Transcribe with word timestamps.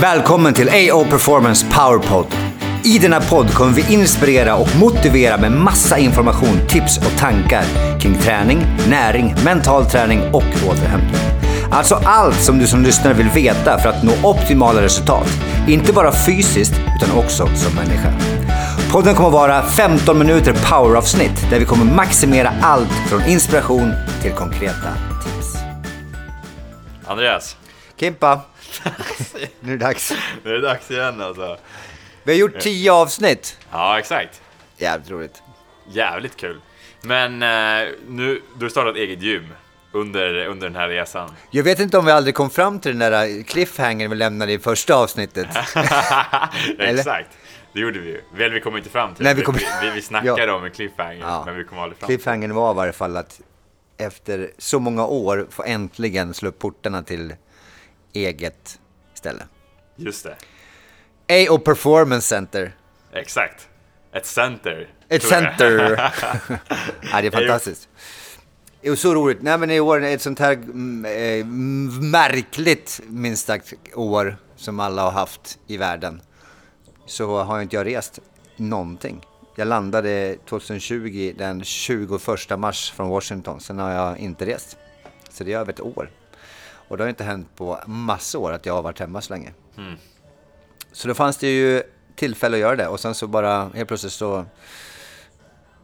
Välkommen 0.00 0.54
till 0.54 0.68
AO 0.68 1.04
Performance 1.04 1.66
Powerpod. 1.66 2.26
I 2.84 2.98
denna 2.98 3.20
podd 3.20 3.54
kommer 3.54 3.72
vi 3.72 3.94
inspirera 3.94 4.56
och 4.56 4.68
motivera 4.80 5.36
med 5.36 5.52
massa 5.52 5.98
information, 5.98 6.60
tips 6.68 6.98
och 6.98 7.18
tankar 7.18 7.64
kring 8.00 8.18
träning, 8.18 8.58
näring, 8.88 9.34
mental 9.44 9.84
träning 9.84 10.20
och 10.32 10.68
återhämtning. 10.70 11.20
Alltså 11.70 11.94
allt 11.94 12.40
som 12.40 12.58
du 12.58 12.66
som 12.66 12.82
lyssnare 12.82 13.14
vill 13.14 13.28
veta 13.28 13.78
för 13.78 13.88
att 13.88 14.02
nå 14.02 14.12
optimala 14.30 14.82
resultat. 14.82 15.28
Inte 15.68 15.92
bara 15.92 16.12
fysiskt 16.12 16.74
utan 16.96 17.18
också 17.18 17.46
som 17.46 17.74
människa. 17.74 18.12
Podden 18.92 19.14
kommer 19.14 19.30
vara 19.30 19.62
15 19.62 20.18
minuter 20.18 20.54
poweravsnitt 20.70 21.50
där 21.50 21.58
vi 21.58 21.64
kommer 21.64 21.84
maximera 21.84 22.52
allt 22.62 22.92
från 23.08 23.24
inspiration 23.24 23.92
till 24.22 24.32
konkreta 24.32 24.92
tips. 25.24 25.56
Andreas, 27.06 27.56
Kimpa, 28.00 28.40
nu 29.60 29.72
är 29.72 29.76
det 29.76 29.84
dags. 29.84 30.12
nu 30.44 30.50
är 30.50 30.54
det 30.54 30.60
dags 30.60 30.90
igen 30.90 31.20
alltså. 31.20 31.56
Vi 32.22 32.32
har 32.32 32.38
gjort 32.38 32.58
10 32.60 32.92
avsnitt. 32.92 33.58
Ja, 33.72 33.98
exakt. 33.98 34.42
Jävligt 34.76 35.10
roligt. 35.10 35.42
Jävligt 35.92 36.36
kul. 36.36 36.60
Men 37.02 37.42
eh, 37.42 37.88
nu, 38.08 38.42
du 38.58 38.64
har 38.64 38.70
startat 38.70 38.96
eget 38.96 39.22
gym 39.22 39.46
under, 39.92 40.46
under 40.46 40.66
den 40.68 40.76
här 40.76 40.88
resan. 40.88 41.34
Jag 41.50 41.64
vet 41.64 41.80
inte 41.80 41.98
om 41.98 42.04
vi 42.04 42.12
aldrig 42.12 42.34
kom 42.34 42.50
fram 42.50 42.80
till 42.80 42.98
den 42.98 43.12
där 43.12 43.42
cliffhangern 43.42 44.10
vi 44.10 44.16
lämnade 44.16 44.52
i 44.52 44.58
första 44.58 44.94
avsnittet. 44.94 45.48
exakt. 46.78 47.30
Det 47.72 47.80
gjorde 47.80 47.98
vi 47.98 48.08
ju. 48.08 48.20
Väl, 48.34 48.52
vi 48.52 48.60
kom 48.60 48.76
inte 48.76 48.90
fram 48.90 49.14
till 49.14 49.24
Nej, 49.24 49.34
vi 49.34 49.42
kom- 49.42 49.54
vi, 49.82 49.90
vi, 49.94 50.02
snackade 50.02 50.42
Ja. 50.42 50.54
om 50.54 50.64
en 50.64 50.70
cliffhanger, 50.70 51.20
Ja. 51.20 51.42
men 51.46 51.56
vi 51.56 51.64
kom 51.64 51.78
aldrig 51.78 51.98
fram 51.98 52.06
Cliffhangern 52.06 52.54
var 52.54 52.70
i 52.72 52.74
varje 52.74 52.92
fall 52.92 53.16
att 53.16 53.40
efter 53.98 54.50
så 54.58 54.78
många 54.80 55.06
år 55.06 55.46
få 55.50 55.62
äntligen 55.62 56.34
slå 56.34 56.48
upp 56.48 56.58
portarna 56.58 57.02
till 57.02 57.34
eget 58.12 58.80
ställe. 59.14 59.42
Just 59.96 60.26
det. 61.26 61.48
AO 61.48 61.58
Performance 61.58 62.28
Center. 62.28 62.76
Exakt. 63.12 63.68
Ett 64.12 64.26
center. 64.26 64.88
Ett 65.08 65.22
center. 65.22 65.90
ja, 67.12 67.20
det 67.20 67.26
är 67.26 67.30
fantastiskt. 67.30 67.88
Det 68.80 68.88
är 68.88 68.94
så 68.94 69.14
roligt. 69.14 69.42
Nej, 69.42 69.58
men 69.58 69.70
i 69.70 69.80
år, 69.80 70.04
ett 70.04 70.22
sånt 70.22 70.38
här 70.38 70.52
mm, 70.52 71.04
eh, 71.04 71.46
märkligt, 72.02 73.00
minst 73.06 73.46
sagt, 73.46 73.74
år 73.94 74.36
som 74.56 74.80
alla 74.80 75.02
har 75.02 75.10
haft 75.10 75.58
i 75.66 75.76
världen, 75.76 76.22
så 77.06 77.42
har 77.42 77.60
inte 77.60 77.76
jag 77.76 77.86
rest 77.86 78.18
någonting. 78.56 79.20
Jag 79.56 79.68
landade 79.68 80.36
2020 80.48 81.34
den 81.38 81.64
21 81.64 82.10
mars 82.58 82.92
från 82.92 83.08
Washington, 83.08 83.60
sen 83.60 83.78
har 83.78 83.90
jag 83.90 84.18
inte 84.18 84.46
rest. 84.46 84.76
Så 85.30 85.44
det 85.44 85.52
är 85.52 85.58
över 85.58 85.72
ett 85.72 85.80
år. 85.80 86.10
Och 86.88 86.96
det 86.96 87.04
har 87.04 87.08
inte 87.08 87.24
hänt 87.24 87.48
på 87.56 87.78
massa 87.86 88.38
år 88.38 88.52
att 88.52 88.66
jag 88.66 88.74
har 88.74 88.82
varit 88.82 89.00
hemma 89.00 89.20
så 89.20 89.32
länge. 89.32 89.52
Så 90.92 91.08
då 91.08 91.14
fanns 91.14 91.36
det 91.36 91.48
ju 91.48 91.82
tillfälle 92.16 92.56
att 92.56 92.60
göra 92.60 92.76
det 92.76 92.88
och 92.88 93.00
sen 93.00 93.14
så 93.14 93.26
bara 93.26 93.68
helt 93.74 93.88
plötsligt 93.88 94.12
så 94.12 94.44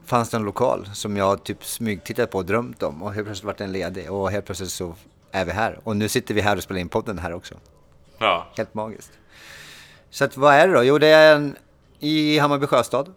fanns 0.05 0.31
det 0.31 0.37
en 0.37 0.43
lokal 0.43 0.89
som 0.95 1.17
jag 1.17 1.45
typ 1.45 1.65
smygtittat 1.65 2.31
på 2.31 2.39
och 2.39 2.45
drömt 2.45 2.83
om 2.83 3.03
och 3.03 3.15
helt 3.15 3.27
plötsligt 3.27 3.45
vart 3.47 3.59
den 3.59 3.73
ledig 3.73 4.13
och 4.13 4.31
helt 4.31 4.47
plötsligt 4.47 4.71
så 4.71 4.95
är 5.31 5.45
vi 5.45 5.53
här. 5.53 5.79
Och 5.85 5.97
nu 5.97 6.09
sitter 6.09 6.35
vi 6.35 6.41
här 6.41 6.57
och 6.57 6.63
spelar 6.63 6.81
in 6.81 6.89
podden 6.89 7.19
här 7.19 7.33
också. 7.33 7.55
Ja. 8.19 8.47
Helt 8.57 8.75
magiskt. 8.75 9.13
Så 10.11 10.25
att, 10.25 10.37
vad 10.37 10.55
är 10.55 10.69
det 10.69 10.75
då? 10.75 10.85
Jo, 10.85 10.99
det 10.99 11.07
är 11.07 11.37
en, 11.37 11.57
i 11.99 12.39
Hammarby 12.39 12.67
Sjöstad 12.67 13.15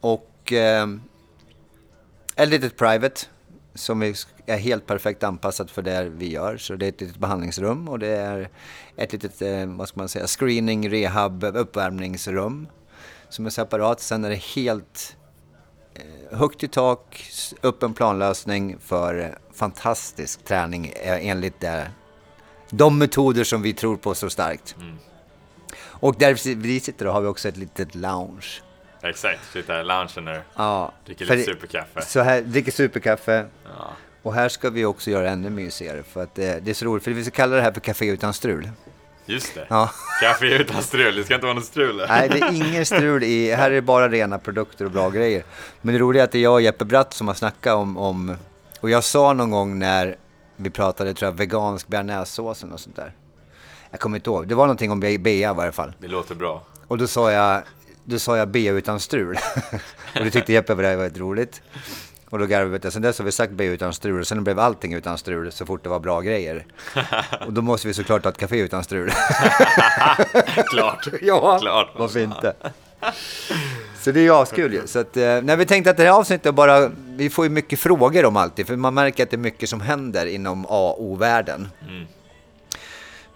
och 0.00 0.52
eh, 0.52 0.86
ett 2.36 2.48
litet 2.48 2.76
private 2.76 3.20
som 3.74 4.02
är, 4.02 4.56
helt 4.56 4.86
perfekt 4.86 5.22
anpassat 5.22 5.70
för 5.70 5.82
det 5.82 6.08
vi 6.08 6.30
gör. 6.30 6.56
Så 6.56 6.76
det 6.76 6.86
är 6.86 6.88
ett 6.88 7.00
litet 7.00 7.16
behandlingsrum 7.16 7.88
och 7.88 7.98
det 7.98 8.16
är 8.16 8.50
ett 8.96 9.12
litet, 9.12 9.42
eh, 9.42 9.66
vad 9.66 9.88
ska 9.88 10.00
man 10.00 10.08
säga, 10.08 10.26
screening, 10.26 10.90
rehab, 10.90 11.44
uppvärmningsrum 11.44 12.68
som 13.28 13.46
är 13.46 13.50
separat. 13.50 14.00
Sen 14.00 14.24
är 14.24 14.30
det 14.30 14.42
helt 14.42 15.16
eh, 15.94 16.38
högt 16.38 16.62
i 16.62 16.68
tak, 16.68 17.24
öppen 17.62 17.94
planlösning 17.94 18.76
för 18.78 19.38
fantastisk 19.52 20.44
träning 20.44 20.86
eh, 20.86 21.26
enligt 21.26 21.60
det, 21.60 21.90
de 22.70 22.98
metoder 22.98 23.44
som 23.44 23.62
vi 23.62 23.72
tror 23.72 23.96
på 23.96 24.14
så 24.14 24.30
starkt. 24.30 24.76
Och 25.74 26.14
där 26.18 26.54
vi 26.54 26.80
sitter 26.80 27.06
har 27.06 27.20
vi 27.20 27.26
också 27.26 27.48
ett 27.48 27.56
litet 27.56 27.94
lounge. 27.94 28.62
Exakt. 29.02 29.52
Sitta 29.52 29.80
i 29.80 29.84
loungen 29.84 30.28
och 30.28 30.42
Ja, 30.56 30.92
dricker 31.06 31.24
lite 31.26 31.52
superkaffe. 31.52 32.02
Så 32.02 32.20
här, 32.20 32.40
dricker 32.40 32.72
superkaffe. 32.72 33.46
Ja. 33.78 33.90
Och 34.22 34.34
här 34.34 34.48
ska 34.48 34.70
vi 34.70 34.84
också 34.84 35.10
göra 35.10 35.30
ännu 35.30 35.50
mysigare 35.50 36.02
för 36.02 36.22
att 36.22 36.34
det, 36.34 36.64
det 36.64 36.70
är 36.70 36.74
så 36.74 36.84
roligt. 36.84 37.04
För 37.04 37.10
vi 37.10 37.24
ska 37.24 37.30
kalla 37.30 37.56
det 37.56 37.62
här 37.62 37.72
för 37.72 37.80
Café 37.80 38.06
utan 38.06 38.34
strul. 38.34 38.70
Just 39.26 39.54
det. 39.54 39.66
Ja. 39.70 39.90
Kaffe 40.22 40.46
utan 40.46 40.82
strul. 40.82 41.16
Det 41.16 41.24
ska 41.24 41.34
inte 41.34 41.46
vara 41.46 41.54
något 41.54 41.64
strul. 41.64 42.04
Nej, 42.08 42.28
det 42.28 42.38
är 42.40 42.52
ingen 42.52 42.86
strul 42.86 43.22
i. 43.22 43.52
Här 43.52 43.70
är 43.70 43.74
det 43.74 43.82
bara 43.82 44.08
rena 44.08 44.38
produkter 44.38 44.84
och 44.84 44.90
bra 44.90 45.10
grejer. 45.10 45.44
Men 45.80 45.94
det 45.94 46.00
roliga 46.00 46.22
är 46.22 46.24
att 46.24 46.32
det 46.32 46.38
är 46.38 46.42
jag 46.42 46.52
och 46.52 46.62
Jeppe 46.62 46.84
Bratt 46.84 47.14
som 47.14 47.28
har 47.28 47.34
snackat 47.34 47.74
om, 47.74 47.96
om 47.96 48.36
och 48.80 48.90
jag 48.90 49.04
sa 49.04 49.32
någon 49.32 49.50
gång 49.50 49.78
när 49.78 50.16
vi 50.56 50.70
pratade, 50.70 51.14
tror 51.14 51.30
jag, 51.30 51.36
vegansk 51.36 51.88
bearnaisesåsen 51.88 52.72
och 52.72 52.80
sånt 52.80 52.96
där. 52.96 53.12
Jag 53.90 54.00
kommer 54.00 54.16
inte 54.16 54.30
ihåg. 54.30 54.48
Det 54.48 54.54
var 54.54 54.64
någonting 54.66 54.90
om 54.90 55.00
be- 55.00 55.18
bea 55.18 55.50
i 55.50 55.54
varje 55.54 55.72
fall. 55.72 55.92
Det 55.98 56.08
låter 56.08 56.34
bra. 56.34 56.62
Och 56.88 56.98
då 56.98 57.06
sa 57.06 57.32
jag, 57.32 57.62
då 58.04 58.18
sa 58.18 58.36
jag 58.36 58.48
bea 58.48 58.72
utan 58.72 59.00
strul. 59.00 59.38
och 60.18 60.24
det 60.24 60.30
tyckte 60.30 60.52
Jeppe 60.52 60.74
var 60.74 60.82
väldigt 60.82 61.18
roligt. 61.18 61.62
Och 62.30 62.38
då 62.38 62.46
garvade 62.46 62.78
vi. 62.78 62.90
Sen 62.90 63.02
dess 63.02 63.18
har 63.18 63.24
vi 63.24 63.32
sagt 63.32 63.52
bea 63.52 63.70
utan 63.70 63.92
strul. 63.92 64.20
Och 64.20 64.26
sen 64.26 64.44
blev 64.44 64.58
allting 64.58 64.94
utan 64.94 65.18
strul 65.18 65.52
så 65.52 65.66
fort 65.66 65.82
det 65.82 65.88
var 65.88 66.00
bra 66.00 66.20
grejer. 66.20 66.66
Och 67.46 67.52
då 67.52 67.62
måste 67.62 67.88
vi 67.88 67.94
såklart 67.94 68.24
ha 68.24 68.30
ett 68.30 68.38
café 68.38 68.58
utan 68.58 68.84
strul. 68.84 69.10
Klart. 70.70 71.08
ja, 71.20 71.58
Klart. 71.58 71.90
varför 71.96 72.20
inte? 72.20 72.54
Så 74.00 74.12
det 74.12 74.20
är 74.20 74.24
ju 74.24 74.34
askul 74.34 74.72
ju. 74.72 74.86
Så 74.86 74.98
att, 74.98 75.16
eh, 75.16 75.22
när 75.22 75.56
vi 75.56 75.66
tänkte 75.66 75.90
att 75.90 75.96
det 75.96 76.02
här 76.02 76.10
avsnittet 76.10 76.54
bara, 76.54 76.90
vi 77.06 77.30
får 77.30 77.44
ju 77.44 77.50
mycket 77.50 77.78
frågor 77.78 78.24
om 78.24 78.36
alltid. 78.36 78.66
För 78.66 78.76
man 78.76 78.94
märker 78.94 79.22
att 79.22 79.30
det 79.30 79.36
är 79.36 79.38
mycket 79.38 79.68
som 79.68 79.80
händer 79.80 80.26
inom 80.26 80.66
AO-världen. 80.68 81.68
Mm. 81.88 82.06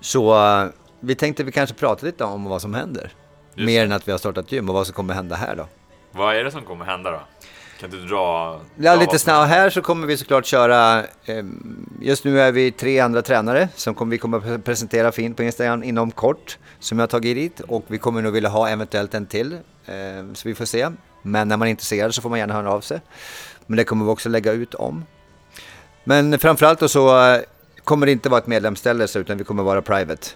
Så 0.01 0.35
eh, 0.35 0.69
vi 1.01 1.15
tänkte 1.15 1.43
att 1.43 1.47
vi 1.47 1.53
kanske 1.53 1.77
pratar 1.77 2.07
lite 2.07 2.25
om 2.25 2.45
vad 2.45 2.63
som 2.63 2.75
händer. 2.75 3.13
Just 3.57 3.67
Mer 3.67 3.85
än 3.85 3.93
att 3.93 4.09
vi 4.09 4.13
har 4.13 4.19
startat 4.19 4.53
gym 4.53 4.69
och 4.69 4.75
vad 4.75 4.87
som 4.87 4.95
kommer 4.95 5.15
hända 5.15 5.37
här 5.37 5.57
då. 5.57 5.69
Vad 6.13 6.37
är 6.37 6.45
det 6.45 6.51
som 6.51 6.63
kommer 6.63 6.85
hända 6.85 7.11
då? 7.11 7.21
Kan 7.81 7.91
du 7.91 8.07
dra... 8.07 8.61
Ja, 8.77 8.97
lite 8.97 9.19
snabbt. 9.19 9.49
Här 9.49 9.71
så 9.71 9.83
kommer 9.83 10.07
vi 10.07 10.17
såklart 10.17 10.47
köra, 10.47 11.05
eh, 11.25 11.45
just 12.01 12.25
nu 12.25 12.41
är 12.41 12.53
vi 12.53 12.73
tre 12.73 13.01
andra 13.01 13.23
tränare 13.23 13.69
som 13.75 13.95
kommer, 13.95 14.11
vi 14.11 14.19
kommer 14.19 14.59
presentera 14.59 15.13
fint 15.13 15.37
på 15.37 15.43
Instagram 15.43 15.83
inom 15.83 16.11
kort. 16.11 16.59
Som 16.81 16.99
jag 16.99 17.03
har 17.03 17.09
tagit 17.09 17.37
dit 17.37 17.61
och 17.61 17.85
vi 17.87 17.99
kommer 17.99 18.23
nog 18.23 18.33
vilja 18.33 18.49
ha 18.49 18.69
eventuellt 18.69 19.15
en 19.15 19.27
till. 19.27 19.53
Eh, 19.87 20.33
så 20.35 20.49
vi 20.49 20.55
får 20.55 20.65
se. 20.65 20.89
Men 21.23 21.49
när 21.49 21.57
man 21.57 21.69
är 21.69 21.71
intresserad 21.71 22.15
så 22.15 22.23
får 22.23 22.31
man 22.31 22.39
gärna 22.39 22.55
höra 22.55 22.73
av 22.73 22.81
sig. 22.81 23.01
Men 23.67 23.77
det 23.77 23.85
kommer 23.85 24.05
vi 24.05 24.11
också 24.11 24.29
lägga 24.29 24.53
ut 24.53 24.75
om. 24.75 25.05
Men 26.05 26.39
framförallt 26.39 26.81
då 26.81 26.89
så 26.89 27.29
eh, 27.31 27.41
kommer 27.85 28.07
det 28.07 28.13
inte 28.13 28.29
vara 28.29 28.41
ett 28.41 28.47
medlemsställe 28.47 29.07
utan 29.15 29.39
vi 29.39 29.45
kommer 29.45 29.63
vara 29.63 29.83
private. 29.83 30.27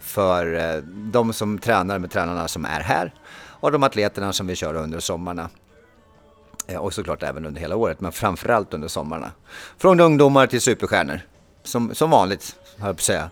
För 0.00 0.54
eh, 0.76 0.82
de 0.86 1.32
som 1.32 1.58
tränar 1.58 1.98
med 1.98 2.10
tränarna 2.10 2.48
som 2.48 2.64
är 2.64 2.80
här. 2.80 3.14
Och 3.60 3.72
de 3.72 3.82
atleterna 3.82 4.32
som 4.32 4.46
vi 4.46 4.56
kör 4.56 4.74
under 4.74 5.00
sommarna. 5.00 5.48
Eh, 6.66 6.76
Och 6.76 6.94
såklart 6.94 7.22
även 7.22 7.46
under 7.46 7.60
hela 7.60 7.76
året, 7.76 8.00
men 8.00 8.12
framförallt 8.12 8.74
under 8.74 8.88
sommarna. 8.88 9.30
Från 9.78 10.00
ungdomar 10.00 10.46
till 10.46 10.60
superstjärnor. 10.60 11.20
Som, 11.64 11.94
som 11.94 12.10
vanligt, 12.10 12.56
höll 12.78 12.86
jag 12.86 12.96
på 12.96 13.00
att 13.00 13.00
säga. 13.00 13.30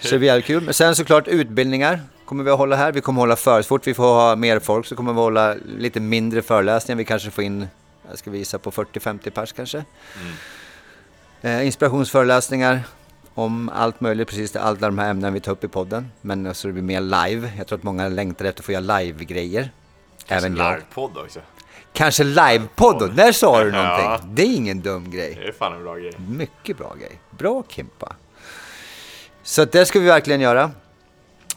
Så 0.00 0.08
det 0.10 0.18
blir 0.18 0.40
kul. 0.40 0.62
Men 0.62 0.74
sen 0.74 0.94
såklart 0.96 1.28
utbildningar 1.28 2.00
kommer 2.26 2.44
vi 2.44 2.50
att 2.50 2.58
hålla 2.58 2.76
här. 2.76 2.92
Vi 2.92 3.00
kommer 3.00 3.20
att 3.20 3.22
hålla 3.22 3.36
för, 3.36 3.62
så 3.62 3.68
fort 3.68 3.86
vi 3.86 3.94
får 3.94 4.04
ha 4.04 4.36
mer 4.36 4.58
folk 4.58 4.86
så 4.86 4.96
kommer 4.96 5.12
vi 5.12 5.18
att 5.18 5.22
hålla 5.24 5.54
lite 5.78 6.00
mindre 6.00 6.42
föreläsningar. 6.42 6.96
Vi 6.96 7.04
kanske 7.04 7.30
får 7.30 7.44
in, 7.44 7.66
jag 8.10 8.18
ska 8.18 8.30
visa 8.30 8.58
på 8.58 8.70
40-50 8.70 9.30
pers 9.30 9.52
kanske. 9.52 9.84
Eh, 11.40 11.66
inspirationsföreläsningar 11.66 12.80
om 13.38 13.68
allt 13.74 14.00
möjligt, 14.00 14.28
precis 14.28 14.56
alla 14.56 14.78
de 14.78 14.98
här 14.98 15.10
ämnena 15.10 15.30
vi 15.30 15.40
tar 15.40 15.52
upp 15.52 15.64
i 15.64 15.68
podden. 15.68 16.10
Men 16.20 16.54
så 16.54 16.66
det 16.66 16.72
blir 16.72 16.82
mer 16.82 17.00
live. 17.00 17.52
Jag 17.58 17.66
tror 17.66 17.78
att 17.78 17.82
många 17.82 18.08
längtar 18.08 18.44
efter 18.44 18.62
att 18.62 18.66
få 18.66 18.72
göra 18.72 18.98
live-grejer. 18.98 19.70
Även 20.28 20.56
jag. 20.56 20.72
Livepodd 20.72 21.18
också. 21.18 21.40
Kanske 21.92 22.24
livepodd, 22.24 23.16
där 23.16 23.32
sa 23.32 23.64
du 23.64 23.70
någonting. 23.72 24.04
Ja. 24.04 24.20
Det 24.30 24.42
är 24.42 24.56
ingen 24.56 24.80
dum 24.80 25.10
grej. 25.10 25.38
Det 25.42 25.48
är 25.48 25.52
fan 25.52 25.72
en 25.72 25.82
bra 25.82 25.96
grej. 25.96 26.12
Mycket 26.28 26.78
bra 26.78 26.94
grej. 27.00 27.20
Bra 27.30 27.64
Kimpa. 27.68 28.16
Så 29.42 29.64
det 29.64 29.86
ska 29.86 30.00
vi 30.00 30.06
verkligen 30.06 30.40
göra. 30.40 30.70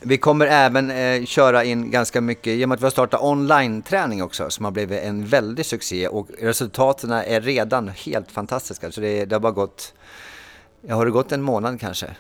Vi 0.01 0.17
kommer 0.17 0.47
även 0.47 0.91
eh, 0.91 1.25
köra 1.25 1.63
in 1.63 1.91
ganska 1.91 2.21
mycket, 2.21 2.47
i 2.47 2.65
och 2.65 2.69
med 2.69 2.75
att 2.75 2.81
vi 2.81 2.85
har 2.85 2.91
startat 2.91 3.21
online-träning 3.21 4.23
också, 4.23 4.49
som 4.49 4.65
har 4.65 4.71
blivit 4.71 5.03
en 5.03 5.25
väldig 5.25 5.65
succé 5.65 6.07
och 6.07 6.27
resultaten 6.39 7.11
är 7.11 7.41
redan 7.41 7.87
helt 7.87 8.31
fantastiska. 8.31 8.91
Så 8.91 9.01
det, 9.01 9.25
det 9.25 9.35
har 9.35 9.39
bara 9.39 9.51
gått, 9.51 9.93
ja, 10.81 10.95
har 10.95 11.05
det 11.05 11.11
gått 11.11 11.31
en 11.31 11.41
månad 11.41 11.79
kanske? 11.79 12.15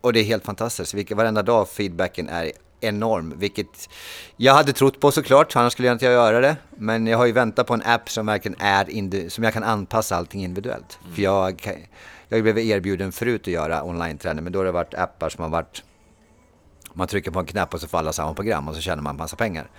Och 0.00 0.12
det 0.12 0.20
är 0.20 0.24
helt 0.24 0.44
fantastiskt. 0.44 0.94
Vilket, 0.94 1.16
varenda 1.16 1.42
dag 1.42 1.68
feedbacken 1.68 2.28
är 2.28 2.52
enorm. 2.80 3.34
Vilket 3.36 3.88
jag 4.36 4.54
hade 4.54 4.72
trott 4.72 5.00
på 5.00 5.10
såklart, 5.10 5.56
annars 5.56 5.72
skulle 5.72 5.88
jag 5.88 5.94
inte 5.94 6.04
göra 6.04 6.40
det. 6.40 6.56
Men 6.70 7.06
jag 7.06 7.18
har 7.18 7.26
ju 7.26 7.32
väntat 7.32 7.66
på 7.66 7.74
en 7.74 7.82
app 7.82 8.10
som 8.10 8.26
verkligen 8.26 8.60
är 8.60 9.28
som 9.28 9.44
jag 9.44 9.52
kan 9.52 9.62
anpassa 9.62 10.16
allting 10.16 10.44
individuellt. 10.44 10.98
För 11.14 11.22
jag, 11.22 11.82
jag 12.28 12.42
blivit 12.42 12.64
erbjuden 12.64 13.12
förut 13.12 13.40
att 13.40 13.46
göra 13.46 13.84
online-träning, 13.84 14.44
men 14.44 14.52
då 14.52 14.58
har 14.58 14.64
det 14.64 14.72
varit 14.72 14.94
appar 14.94 15.28
som 15.28 15.42
har 15.42 15.50
varit 15.50 15.82
Man 16.92 17.08
trycker 17.08 17.30
på 17.30 17.40
en 17.40 17.46
knapp 17.46 17.74
och 17.74 17.80
så 17.80 17.88
får 17.88 17.98
alla 17.98 18.12
samma 18.12 18.34
program 18.34 18.68
och 18.68 18.74
så 18.74 18.80
tjänar 18.80 19.02
man 19.02 19.16
massa 19.16 19.36
pengar. 19.36 19.70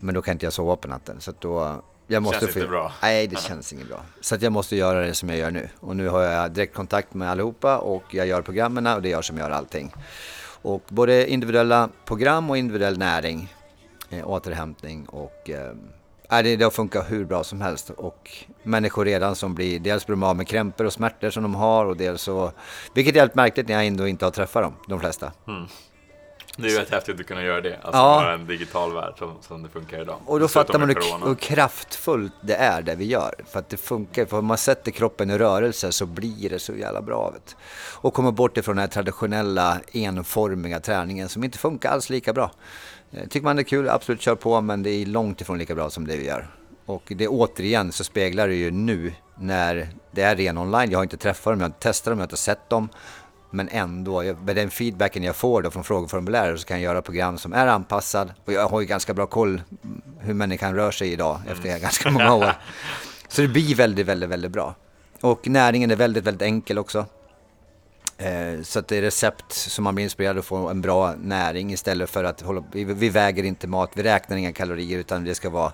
Men 0.00 0.14
då 0.14 0.22
kan 0.22 0.32
inte 0.32 0.46
jag 0.46 0.52
sova 0.52 0.76
på 0.76 0.88
natten. 0.88 1.20
Så 1.20 1.32
då, 1.38 1.82
jag 2.10 2.22
måste 2.22 2.40
Känns 2.40 2.56
inte 2.56 2.68
bra. 2.68 2.92
Nej, 3.02 3.26
det 3.26 3.38
känns 3.38 3.72
inget 3.72 3.88
bra. 3.88 4.02
Så 4.20 4.34
att 4.34 4.42
jag 4.42 4.52
måste 4.52 4.76
göra 4.76 5.00
det 5.00 5.14
som 5.14 5.28
jag 5.28 5.38
gör 5.38 5.50
nu. 5.50 5.68
Och 5.80 5.96
nu 5.96 6.08
har 6.08 6.22
jag 6.22 6.50
direktkontakt 6.50 7.14
med 7.14 7.30
allihopa 7.30 7.78
och 7.78 8.02
jag 8.10 8.26
gör 8.26 8.42
programmen 8.42 8.86
och 8.86 9.02
det 9.02 9.08
är 9.08 9.10
jag 9.10 9.24
som 9.24 9.38
gör 9.38 9.50
allting. 9.50 9.94
Och 10.62 10.82
både 10.88 11.30
individuella 11.30 11.88
program 12.04 12.50
och 12.50 12.58
individuell 12.58 12.98
näring, 12.98 13.54
eh, 14.10 14.28
återhämtning 14.30 15.06
och 15.06 15.50
eh, 15.50 15.72
nej, 16.30 16.42
det, 16.42 16.56
det 16.56 16.64
har 16.64 16.70
funkat 16.70 17.10
hur 17.10 17.24
bra 17.24 17.44
som 17.44 17.60
helst. 17.60 17.90
Och 17.90 18.30
människor 18.62 19.04
redan 19.04 19.36
som 19.36 19.54
blir, 19.54 19.80
dels 19.80 20.06
blir 20.06 20.16
de 20.16 20.22
av 20.22 20.36
med 20.36 20.48
krämpor 20.48 20.86
och 20.86 20.92
smärtor 20.92 21.30
som 21.30 21.42
de 21.42 21.54
har 21.54 21.84
och 21.84 21.96
dels 21.96 22.22
så, 22.22 22.52
vilket 22.94 23.16
är 23.16 23.20
helt 23.20 23.34
märkligt 23.34 23.68
när 23.68 23.74
jag 23.74 23.86
ändå 23.86 24.08
inte 24.08 24.24
har 24.24 24.32
träffat 24.32 24.62
dem, 24.62 24.74
de 24.88 25.00
flesta. 25.00 25.32
Det 26.62 26.68
är 26.68 26.70
ju 26.72 26.78
rätt 26.78 26.90
häftigt 26.90 27.20
att 27.20 27.26
kunna 27.26 27.42
göra 27.42 27.60
det. 27.60 27.74
Alltså 27.82 28.00
Ja. 28.00 28.16
vara 28.16 28.32
en 28.34 28.46
digital 28.46 28.92
värld 28.94 29.14
som, 29.18 29.36
som 29.40 29.62
det 29.62 29.68
funkar 29.68 30.00
idag. 30.02 30.16
Och 30.26 30.40
då 30.40 30.46
Dessutom 30.46 30.66
fattar 30.66 30.78
man 30.78 30.88
hur, 30.88 31.26
hur 31.28 31.34
kraftfullt 31.34 32.32
det 32.40 32.54
är 32.54 32.82
det 32.82 32.94
vi 32.94 33.04
gör. 33.04 33.34
För 33.50 33.58
att 33.58 33.68
det 33.68 33.76
funkar, 33.76 34.26
för 34.26 34.38
om 34.38 34.46
man 34.46 34.58
sätter 34.58 34.90
kroppen 34.90 35.30
i 35.30 35.38
rörelse 35.38 35.92
så 35.92 36.06
blir 36.06 36.50
det 36.50 36.58
så 36.58 36.72
jävla 36.74 37.02
bra 37.02 37.16
av 37.18 37.32
det. 37.32 37.54
Och 37.94 38.14
komma 38.14 38.32
bort 38.32 38.56
ifrån 38.56 38.76
den 38.76 38.80
här 38.82 38.88
traditionella 38.88 39.80
enformiga 39.92 40.80
träningen 40.80 41.28
som 41.28 41.44
inte 41.44 41.58
funkar 41.58 41.90
alls 41.90 42.10
lika 42.10 42.32
bra. 42.32 42.50
Eh, 43.12 43.22
Tycker 43.28 43.44
man 43.44 43.56
det 43.56 43.62
är 43.62 43.64
kul, 43.64 43.88
absolut 43.88 44.20
kör 44.20 44.34
på, 44.34 44.60
men 44.60 44.82
det 44.82 44.90
är 44.90 45.06
långt 45.06 45.40
ifrån 45.40 45.58
lika 45.58 45.74
bra 45.74 45.90
som 45.90 46.06
det 46.06 46.16
vi 46.16 46.26
gör. 46.26 46.46
Och 46.86 47.02
det 47.06 47.28
återigen 47.28 47.92
så 47.92 48.04
speglar 48.04 48.48
det 48.48 48.54
ju 48.54 48.70
nu 48.70 49.12
när 49.38 49.88
det 50.10 50.22
är 50.22 50.36
ren 50.36 50.58
online. 50.58 50.90
Jag 50.90 50.98
har 50.98 51.02
inte 51.02 51.16
träffat 51.16 51.44
dem, 51.52 51.60
jag 51.60 51.64
har 51.64 51.68
inte 51.68 51.78
testat 51.80 52.04
dem, 52.12 52.18
jag 52.18 52.22
har 52.22 52.26
inte 52.26 52.36
sett 52.36 52.70
dem. 52.70 52.88
Men 53.50 53.68
ändå, 53.68 54.22
med 54.22 54.56
den 54.56 54.70
feedbacken 54.70 55.22
jag 55.22 55.36
får 55.36 55.62
då 55.62 55.70
från 55.70 55.84
frågeformuläret 55.84 56.60
så 56.60 56.66
kan 56.66 56.76
jag 56.76 56.84
göra 56.84 57.02
program 57.02 57.38
som 57.38 57.52
är 57.52 57.66
anpassad. 57.66 58.32
Och 58.44 58.52
jag 58.52 58.68
har 58.68 58.80
ju 58.80 58.86
ganska 58.86 59.14
bra 59.14 59.26
koll 59.26 59.62
hur 60.20 60.34
människan 60.34 60.74
rör 60.74 60.90
sig 60.90 61.12
idag 61.12 61.40
efter 61.50 61.78
ganska 61.78 62.10
många 62.10 62.34
år. 62.34 62.52
Så 63.28 63.42
det 63.42 63.48
blir 63.48 63.74
väldigt, 63.74 64.06
väldigt, 64.06 64.30
väldigt 64.30 64.50
bra. 64.50 64.74
Och 65.20 65.48
näringen 65.48 65.90
är 65.90 65.96
väldigt, 65.96 66.24
väldigt 66.24 66.42
enkel 66.42 66.78
också. 66.78 67.06
Eh, 68.18 68.62
Så 68.62 68.78
att 68.78 68.88
det 68.88 68.96
är 68.96 69.02
recept 69.02 69.52
som 69.52 69.84
man 69.84 69.94
blir 69.94 70.04
inspirerad 70.04 70.38
att 70.38 70.44
få 70.44 70.68
en 70.68 70.80
bra 70.80 71.14
näring 71.22 71.72
istället 71.72 72.10
för 72.10 72.24
att 72.24 72.40
hålla, 72.40 72.64
vi, 72.72 72.84
vi 72.84 73.08
väger 73.08 73.44
inte 73.44 73.66
mat, 73.66 73.90
vi 73.94 74.02
räknar 74.02 74.36
inga 74.36 74.52
kalorier 74.52 74.98
utan 74.98 75.24
det 75.24 75.34
ska 75.34 75.50
vara 75.50 75.72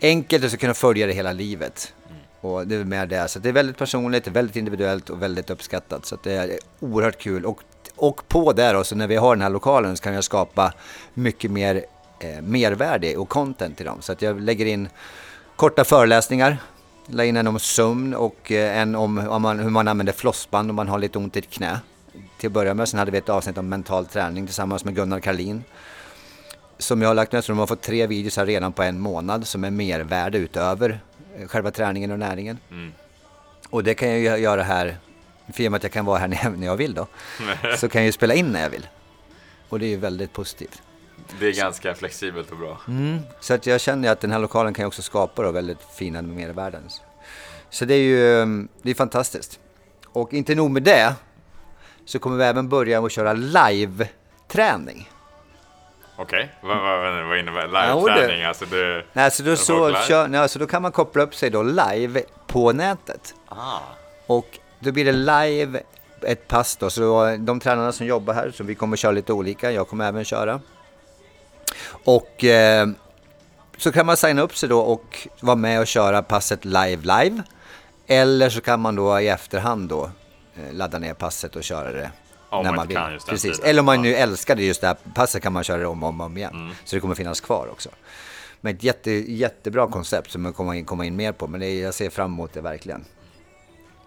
enkelt 0.00 0.44
och 0.44 0.50
så 0.50 0.56
kunna 0.56 0.74
följa 0.74 1.06
det 1.06 1.12
hela 1.12 1.32
livet. 1.32 1.94
Och 2.40 2.66
det 2.66 2.76
är 2.76 2.84
mer 2.84 3.06
det. 3.06 3.28
Så 3.28 3.38
det 3.38 3.48
är 3.48 3.52
väldigt 3.52 3.76
personligt, 3.76 4.26
väldigt 4.26 4.56
individuellt 4.56 5.10
och 5.10 5.22
väldigt 5.22 5.50
uppskattat. 5.50 6.06
Så 6.06 6.18
det 6.22 6.32
är 6.32 6.58
oerhört 6.80 7.18
kul. 7.18 7.44
Och, 7.44 7.62
och 7.96 8.28
på 8.28 8.52
det 8.52 8.72
då, 8.72 8.84
så 8.84 8.96
när 8.96 9.06
vi 9.06 9.16
har 9.16 9.34
den 9.36 9.42
här 9.42 9.50
lokalen 9.50 9.96
så 9.96 10.02
kan 10.02 10.14
jag 10.14 10.24
skapa 10.24 10.72
mycket 11.14 11.50
mer 11.50 11.84
eh, 12.20 12.42
mervärde 12.42 13.16
och 13.16 13.28
content 13.28 13.76
till 13.76 13.86
dem. 13.86 14.02
Så 14.02 14.12
att 14.12 14.22
jag 14.22 14.40
lägger 14.40 14.66
in 14.66 14.88
korta 15.56 15.84
föreläsningar. 15.84 16.56
La 17.06 17.24
in 17.24 17.36
en 17.36 17.46
om 17.46 17.58
sömn 17.58 18.14
och 18.14 18.52
eh, 18.52 18.78
en 18.78 18.94
om, 18.94 19.18
om 19.28 19.42
man, 19.42 19.58
hur 19.58 19.70
man 19.70 19.88
använder 19.88 20.12
flossband 20.12 20.70
om 20.70 20.76
man 20.76 20.88
har 20.88 20.98
lite 20.98 21.18
ont 21.18 21.36
i 21.36 21.38
ett 21.38 21.50
knä. 21.50 21.80
Till 22.38 22.46
att 22.46 22.52
börja 22.52 22.74
med. 22.74 22.88
Sen 22.88 22.98
hade 22.98 23.10
vi 23.10 23.18
ett 23.18 23.28
avsnitt 23.28 23.58
om 23.58 23.68
mental 23.68 24.06
träning 24.06 24.46
tillsammans 24.46 24.84
med 24.84 24.94
Gunnar 24.94 25.20
Karlin. 25.20 25.64
Som 26.78 27.02
jag 27.02 27.08
har 27.08 27.14
lagt 27.14 27.32
med. 27.32 27.44
så 27.44 27.52
de 27.52 27.58
har 27.58 27.66
fått 27.66 27.82
tre 27.82 28.06
videos 28.06 28.36
här 28.36 28.46
redan 28.46 28.72
på 28.72 28.82
en 28.82 29.00
månad 29.00 29.46
som 29.46 29.64
är 29.64 29.70
mervärde 29.70 30.38
utöver 30.38 31.00
själva 31.46 31.70
träningen 31.70 32.10
och 32.10 32.18
näringen. 32.18 32.58
Mm. 32.70 32.92
Och 33.70 33.84
det 33.84 33.94
kan 33.94 34.08
jag 34.08 34.18
ju 34.18 34.44
göra 34.44 34.62
här, 34.62 34.96
för 35.52 35.62
i 35.62 35.68
och 35.68 35.72
med 35.72 35.76
att 35.76 35.82
jag 35.82 35.92
kan 35.92 36.04
vara 36.04 36.18
här 36.18 36.28
när 36.28 36.38
jag, 36.42 36.64
jag 36.64 36.76
vill 36.76 36.94
då, 36.94 37.06
så 37.76 37.88
kan 37.88 38.00
jag 38.00 38.06
ju 38.06 38.12
spela 38.12 38.34
in 38.34 38.46
när 38.46 38.62
jag 38.62 38.70
vill. 38.70 38.86
Och 39.68 39.78
det 39.78 39.86
är 39.86 39.90
ju 39.90 39.96
väldigt 39.96 40.32
positivt. 40.32 40.82
Det 41.40 41.46
är 41.46 41.52
ganska 41.52 41.94
flexibelt 41.94 42.50
och 42.50 42.58
bra. 42.58 42.80
Mm. 42.88 43.18
Så 43.40 43.54
att 43.54 43.66
jag 43.66 43.80
känner 43.80 44.10
att 44.10 44.20
den 44.20 44.30
här 44.30 44.38
lokalen 44.38 44.74
kan 44.74 44.82
ju 44.82 44.86
också 44.86 45.02
skapa 45.02 45.42
då 45.42 45.50
väldigt 45.50 45.78
fina 45.94 46.22
mervärden. 46.22 46.82
Så 47.70 47.84
det 47.84 47.94
är 47.94 48.02
ju 48.02 48.42
um, 48.42 48.68
det 48.82 48.90
är 48.90 48.94
fantastiskt. 48.94 49.60
Och 50.06 50.34
inte 50.34 50.54
nog 50.54 50.70
med 50.70 50.82
det, 50.82 51.14
så 52.04 52.18
kommer 52.18 52.36
vi 52.36 52.44
även 52.44 52.68
börja 52.68 53.00
med 53.00 53.06
att 53.06 53.12
köra 53.12 53.32
live-träning. 53.32 55.10
Okej, 56.20 56.54
vad, 56.60 56.76
vad, 56.80 57.26
vad 57.28 57.38
innebär 57.38 57.68
Ja, 57.72 57.94
live-träning? 58.06 58.44
Alltså 58.44 58.64
det... 58.64 59.04
Nej, 59.12 59.30
så 59.30 59.42
då, 59.42 59.56
så, 59.56 59.94
kör, 59.94 60.28
nej, 60.28 60.48
så 60.48 60.58
då 60.58 60.66
kan 60.66 60.82
man 60.82 60.92
koppla 60.92 61.22
upp 61.22 61.34
sig 61.34 61.50
då 61.50 61.62
live 61.62 62.22
på 62.46 62.72
nätet. 62.72 63.34
Ah, 63.48 63.78
Och 64.26 64.58
då 64.80 64.92
blir 64.92 65.04
det 65.04 65.12
live 65.12 65.82
ett 66.22 66.48
pass 66.48 66.76
då. 66.76 66.90
Så 66.90 67.36
de 67.38 67.60
tränarna 67.60 67.92
som 67.92 68.06
jobbar 68.06 68.34
här, 68.34 68.50
så 68.50 68.64
vi 68.64 68.74
kommer 68.74 68.96
köra 68.96 69.12
lite 69.12 69.32
olika. 69.32 69.70
Jag 69.72 69.88
kommer 69.88 70.08
även 70.08 70.24
köra. 70.24 70.60
Och 72.04 72.44
eh, 72.44 72.86
så 73.76 73.92
kan 73.92 74.06
man 74.06 74.16
signa 74.16 74.42
upp 74.42 74.56
sig 74.56 74.68
då 74.68 74.80
och 74.80 75.28
vara 75.40 75.56
med 75.56 75.80
och 75.80 75.86
köra 75.86 76.22
passet 76.22 76.64
live 76.64 76.96
live. 77.02 77.42
Eller 78.06 78.50
så 78.50 78.60
kan 78.60 78.80
man 78.80 78.96
då 78.96 79.20
i 79.20 79.28
efterhand 79.28 79.88
då 79.88 80.10
eh, 80.56 80.72
ladda 80.72 80.98
ner 80.98 81.14
passet 81.14 81.56
och 81.56 81.64
köra 81.64 81.92
det 81.92 82.10
Om 82.50 82.62
när 82.64 82.70
man 82.70 82.76
man 82.76 82.88
kan 82.88 83.12
just 83.12 83.26
den 83.26 83.32
Precis. 83.32 83.56
tiden. 83.56 83.70
Eller 83.70 83.80
om 83.80 83.86
man 83.86 84.02
nu 84.02 84.14
älskade 84.14 84.62
just 84.62 84.80
det 84.80 84.86
här 84.86 84.96
passet 85.14 85.42
kan 85.42 85.52
man 85.52 85.64
köra 85.64 85.78
det 85.78 85.86
om 85.86 86.02
och 86.02 86.08
om, 86.08 86.20
om 86.20 86.36
igen. 86.36 86.54
Mm. 86.54 86.74
Så 86.84 86.96
det 86.96 87.00
kommer 87.00 87.14
finnas 87.14 87.40
kvar 87.40 87.68
också. 87.72 87.88
Men 88.60 88.74
ett 88.74 88.82
jätte, 88.82 89.10
jättebra 89.10 89.86
koncept 89.86 90.30
som 90.30 90.44
jag 90.44 90.56
kommer 90.56 90.74
in, 90.74 90.84
komma 90.84 91.04
in 91.04 91.16
mer 91.16 91.32
på. 91.32 91.46
Men 91.46 91.60
det, 91.60 91.78
jag 91.78 91.94
ser 91.94 92.10
fram 92.10 92.32
emot 92.32 92.52
det 92.52 92.60
verkligen. 92.60 93.04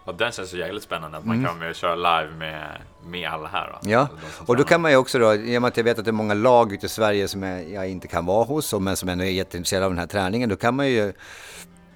och 0.06 0.16
den 0.16 0.32
känns 0.32 0.54
ju 0.54 0.58
jävligt 0.58 0.84
spännande 0.84 1.18
att 1.18 1.26
man 1.26 1.46
kan 1.46 1.60
med 1.60 1.76
köra 1.76 1.96
live 1.96 2.36
med, 2.36 2.82
med 3.06 3.30
alla 3.30 3.48
här. 3.48 3.68
Mm. 3.68 3.92
Ja, 3.92 4.08
och 4.48 4.58
då 4.58 4.64
kan 4.64 4.82
man 4.82 4.92
ju 4.92 4.98
också 4.98 5.20
då, 5.20 5.34
i 5.36 5.58
och 5.58 5.62
med 5.62 5.68
att 5.70 5.78
jag 5.78 5.84
vet 5.84 6.00
att 6.00 6.06
det 6.06 6.12
är 6.12 6.14
många 6.14 6.34
lag 6.34 6.74
ute 6.74 6.86
i 6.86 6.90
Sverige 6.90 7.28
som 7.28 7.44
jag, 7.44 7.70
jag 7.72 7.90
inte 7.90 8.08
kan 8.08 8.26
vara 8.26 8.44
hos, 8.44 8.74
och 8.74 8.82
men 8.82 8.98
som 8.98 9.10
ändå 9.10 9.24
är 9.24 9.30
jätteintresserade 9.30 9.86
av 9.86 9.92
den 9.92 10.00
här 10.00 10.08
träningen, 10.08 10.50
då 10.50 10.56
kan 10.56 10.76
man 10.76 10.88
ju 10.90 11.14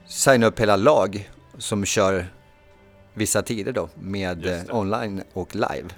signa 0.05 0.45
upp 0.45 0.59
hela 0.59 0.75
lag 0.75 1.29
som 1.57 1.85
kör 1.85 2.27
vissa 3.13 3.41
tider 3.41 3.71
då 3.71 3.89
med 3.95 4.45
eh, 4.45 4.75
online 4.75 5.23
och 5.33 5.55
live. 5.55 5.89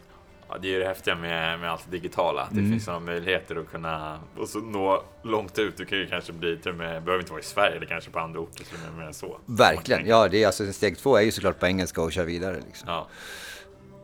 Ja, 0.49 0.57
det 0.61 0.67
är 0.67 0.71
ju 0.71 0.79
det 0.79 0.85
häftiga 0.87 1.15
med, 1.15 1.59
med 1.59 1.71
allt 1.71 1.83
det 1.89 1.97
digitala. 1.97 2.41
Att 2.41 2.49
det 2.51 2.59
Mm. 2.59 2.71
finns 2.71 2.85
sådana 2.85 2.99
möjligheter 3.05 3.55
att 3.55 3.71
kunna 3.71 4.19
och 4.37 4.49
så 4.49 4.59
nå 4.59 5.03
långt 5.23 5.59
ut. 5.59 5.77
Du 5.77 5.85
kan 5.85 5.97
ju 5.97 6.07
kanske 6.07 6.33
bli 6.33 6.57
till 6.57 6.71
och 6.71 6.77
med, 6.77 7.03
behöver 7.03 7.19
inte 7.23 7.31
vara 7.31 7.41
i 7.41 7.45
Sverige 7.45 7.75
eller 7.75 7.85
kanske 7.85 8.09
på 8.11 8.19
andra 8.19 8.39
orter 8.39 8.65
är 8.93 8.97
mer 8.97 9.05
än 9.05 9.13
så. 9.13 9.37
Verkligen, 9.45 10.05
ja 10.07 10.27
det 10.27 10.43
är 10.43 10.47
alltså 10.47 10.73
steg 10.73 10.97
två 10.97 11.17
är 11.17 11.21
ju 11.21 11.31
såklart 11.31 11.59
på 11.59 11.65
engelska 11.67 12.01
och 12.01 12.11
köra 12.11 12.25
vidare 12.25 12.55
liksom. 12.67 12.89
ja. 12.89 13.07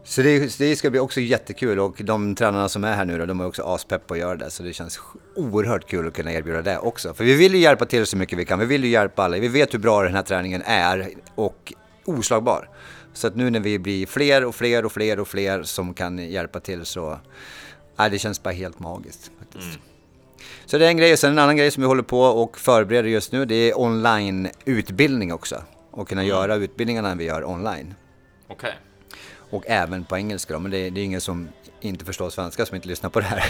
Så 0.06 0.22
det, 0.22 0.57
det 0.57 0.75
ska 0.75 0.90
bli 0.90 1.00
också 1.00 1.19
jättekul 1.19 1.80
och 1.80 1.95
de 2.04 2.35
tränarna 2.35 2.69
som 2.69 2.83
är 2.83 2.95
här 2.95 3.06
nu 3.06 3.18
då, 3.18 3.26
de 3.26 3.40
är 3.42 3.45
också 3.47 3.64
aspepp 3.64 4.07
på 4.07 4.14
att 4.14 4.19
göra 4.19 4.35
det. 4.35 4.50
Så 4.50 4.64
det 4.64 4.73
känns 4.73 5.00
oerhört 5.35 5.88
kul 5.88 6.07
att 6.07 6.14
kunna 6.14 6.33
erbjuda 6.33 6.62
det 6.62 6.78
också. 6.78 7.14
För 7.14 7.23
vi 7.23 7.35
vill 7.35 7.54
ju 7.54 7.59
hjälpa 7.59 7.85
till 7.85 8.06
så 8.06 8.18
mycket 8.18 8.38
vi 8.38 8.45
kan. 8.45 8.59
Vi 8.59 8.66
vill 8.66 8.83
ju 8.83 8.90
hjälpa 8.90 9.23
alla. 9.23 9.38
Vi 9.38 9.47
vet 9.47 9.73
hur 9.73 9.80
bra 9.80 10.04
den 10.04 10.16
här 10.16 10.21
träningen 10.23 10.62
är 10.66 11.09
och 11.35 11.73
oslagbar. 12.06 12.69
Så 13.14 13.28
att 13.28 13.36
nu 13.36 13.50
när 13.50 13.60
vi 13.60 13.80
blir 13.80 14.06
fler 14.06 14.46
och 14.46 14.56
fler 14.56 14.86
och 14.86 14.92
fler 14.92 15.20
och 15.20 15.28
fler 15.28 15.64
som 15.64 15.94
kan 15.94 16.18
hjälpa 16.32 16.60
till 16.60 16.86
så... 16.86 17.20
Nej, 17.96 18.10
det 18.10 18.20
känns 18.20 18.44
bara 18.44 18.54
helt 18.54 18.80
magiskt 18.80 19.32
faktiskt. 19.40 19.80
Så 20.66 20.78
det 20.78 20.86
är 20.86 20.90
en 20.90 20.98
grej. 20.98 21.18
Sen 21.18 21.32
en 21.32 21.40
annan 21.40 21.58
grej 21.58 21.72
som 21.72 21.82
vi 21.84 21.88
håller 21.88 22.04
på 22.04 22.22
och 22.22 22.58
förbereder 22.60 23.10
just 23.10 23.32
nu, 23.32 23.46
det 23.46 23.56
är 23.56 23.80
online-utbildning 23.80 25.34
också. 25.34 25.64
Och 25.92 26.10
kunna 26.10 26.24
göra 26.24 26.56
utbildningarna 26.56 27.16
vi 27.16 27.24
gör 27.24 27.44
online. 27.50 27.94
Okej. 28.48 28.74
Och 29.50 29.64
även 29.68 30.06
på 30.06 30.18
engelska 30.18 30.54
då, 30.54 30.60
men 30.60 30.72
det, 30.72 30.90
det 30.90 31.02
är 31.02 31.06
ingen 31.06 31.22
som 31.22 31.48
inte 31.82 32.06
förstår 32.06 32.30
svenska 32.30 32.66
som 32.66 32.76
inte 32.76 32.88
lyssnar 32.88 33.10
på 33.10 33.20
det 33.20 33.26
här. 33.26 33.44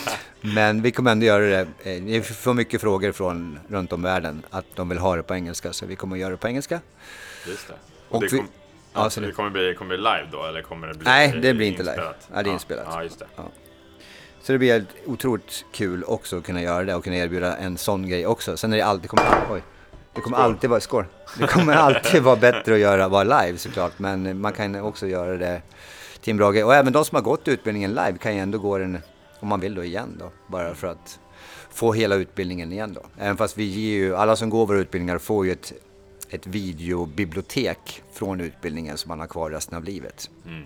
men 0.40 0.82
vi 0.82 0.90
kommer 0.90 1.12
ändå 1.12 1.26
göra 1.26 1.44
det. 1.44 1.60
Eh, 1.96 2.02
Vi 2.02 2.22
får 2.22 2.54
mycket 2.54 2.80
frågor 2.80 3.12
från 3.12 3.58
runt 3.68 3.92
om 3.92 4.02
världen 4.02 4.42
att 4.50 4.64
de 4.74 4.88
vill 4.88 4.98
ha 4.98 5.16
det 5.16 5.22
på 5.22 5.34
engelska, 5.34 5.72
så 5.72 5.86
vi 5.86 5.96
kommer 5.96 6.16
att 6.16 6.20
göra 6.20 6.30
det 6.30 6.36
på 6.36 6.48
engelska. 6.48 6.80
Just 7.48 7.68
det. 7.68 7.74
Och 8.08 8.16
Och, 8.16 8.20
det, 8.22 8.28
vi- 8.32 8.38
kom, 8.38 8.48
Ja, 8.94 9.02
ja, 9.04 9.10
så 9.10 9.20
det, 9.20 9.32
kommer 9.32 9.50
bli, 9.50 9.74
kommer 9.74 9.88
bli 9.88 9.96
live 9.96 10.26
då 10.32 10.44
eller 10.44 10.62
kommer 10.62 10.86
det 10.86 10.94
bli 10.94 11.04
Nej, 11.04 11.38
det 11.42 11.54
blir 11.54 11.66
inte 11.66 11.82
live. 11.82 12.02
Ja, 12.02 12.14
det 12.28 12.40
är 12.40 12.44
Ja, 12.44 12.52
inspelat. 12.52 12.86
Ja, 12.90 13.02
just 13.02 13.18
det. 13.18 13.26
Så 14.42 14.52
det 14.52 14.58
blir 14.58 14.84
otroligt 15.06 15.64
kul 15.72 16.04
också 16.04 16.38
att 16.38 16.44
kunna 16.44 16.62
göra 16.62 16.84
det 16.84 16.94
och 16.94 17.04
kunna 17.04 17.16
erbjuda 17.16 17.56
en 17.56 17.78
sån 17.78 18.08
grej 18.08 18.26
också. 18.26 18.56
Sen 18.56 18.72
är 18.72 18.76
det 18.76 18.82
alltid, 18.84 19.10
kommer, 19.10 19.24
oj, 19.50 19.62
det 20.14 20.20
kommer 20.20 20.36
Skål. 20.36 20.44
alltid 20.44 20.70
vara, 20.70 20.80
skål. 20.80 21.04
Det 21.38 21.46
kommer 21.46 21.72
alltid 21.76 22.22
vara 22.22 22.36
bättre 22.36 22.74
att 22.74 22.80
göra, 22.80 23.08
vara 23.08 23.42
live 23.42 23.58
såklart, 23.58 23.92
men 23.98 24.40
man 24.40 24.52
kan 24.52 24.74
också 24.80 25.06
göra 25.06 25.36
det 25.36 25.62
till 26.20 26.30
en 26.30 26.36
bra 26.36 26.50
grej. 26.50 26.64
Och 26.64 26.74
även 26.74 26.92
de 26.92 27.04
som 27.04 27.16
har 27.16 27.22
gått 27.22 27.48
utbildningen 27.48 27.90
live 27.90 28.18
kan 28.20 28.34
ju 28.34 28.40
ändå 28.40 28.58
gå 28.58 28.78
den, 28.78 28.98
om 29.40 29.48
man 29.48 29.60
vill 29.60 29.74
då 29.74 29.84
igen 29.84 30.16
då, 30.18 30.30
bara 30.46 30.74
för 30.74 30.86
att 30.88 31.18
få 31.70 31.92
hela 31.92 32.14
utbildningen 32.14 32.72
igen 32.72 32.92
då. 32.94 33.02
Även 33.18 33.36
fast 33.36 33.58
vi 33.58 33.64
ger 33.64 33.98
ju, 33.98 34.16
alla 34.16 34.36
som 34.36 34.50
går 34.50 34.66
våra 34.66 34.78
utbildningar 34.78 35.18
får 35.18 35.46
ju 35.46 35.52
ett, 35.52 35.72
ett 36.30 36.46
videobibliotek 36.46 38.02
från 38.12 38.40
utbildningen 38.40 38.98
som 38.98 39.08
man 39.08 39.20
har 39.20 39.26
kvar 39.26 39.50
resten 39.50 39.76
av 39.76 39.84
livet. 39.84 40.30
Mm. 40.46 40.64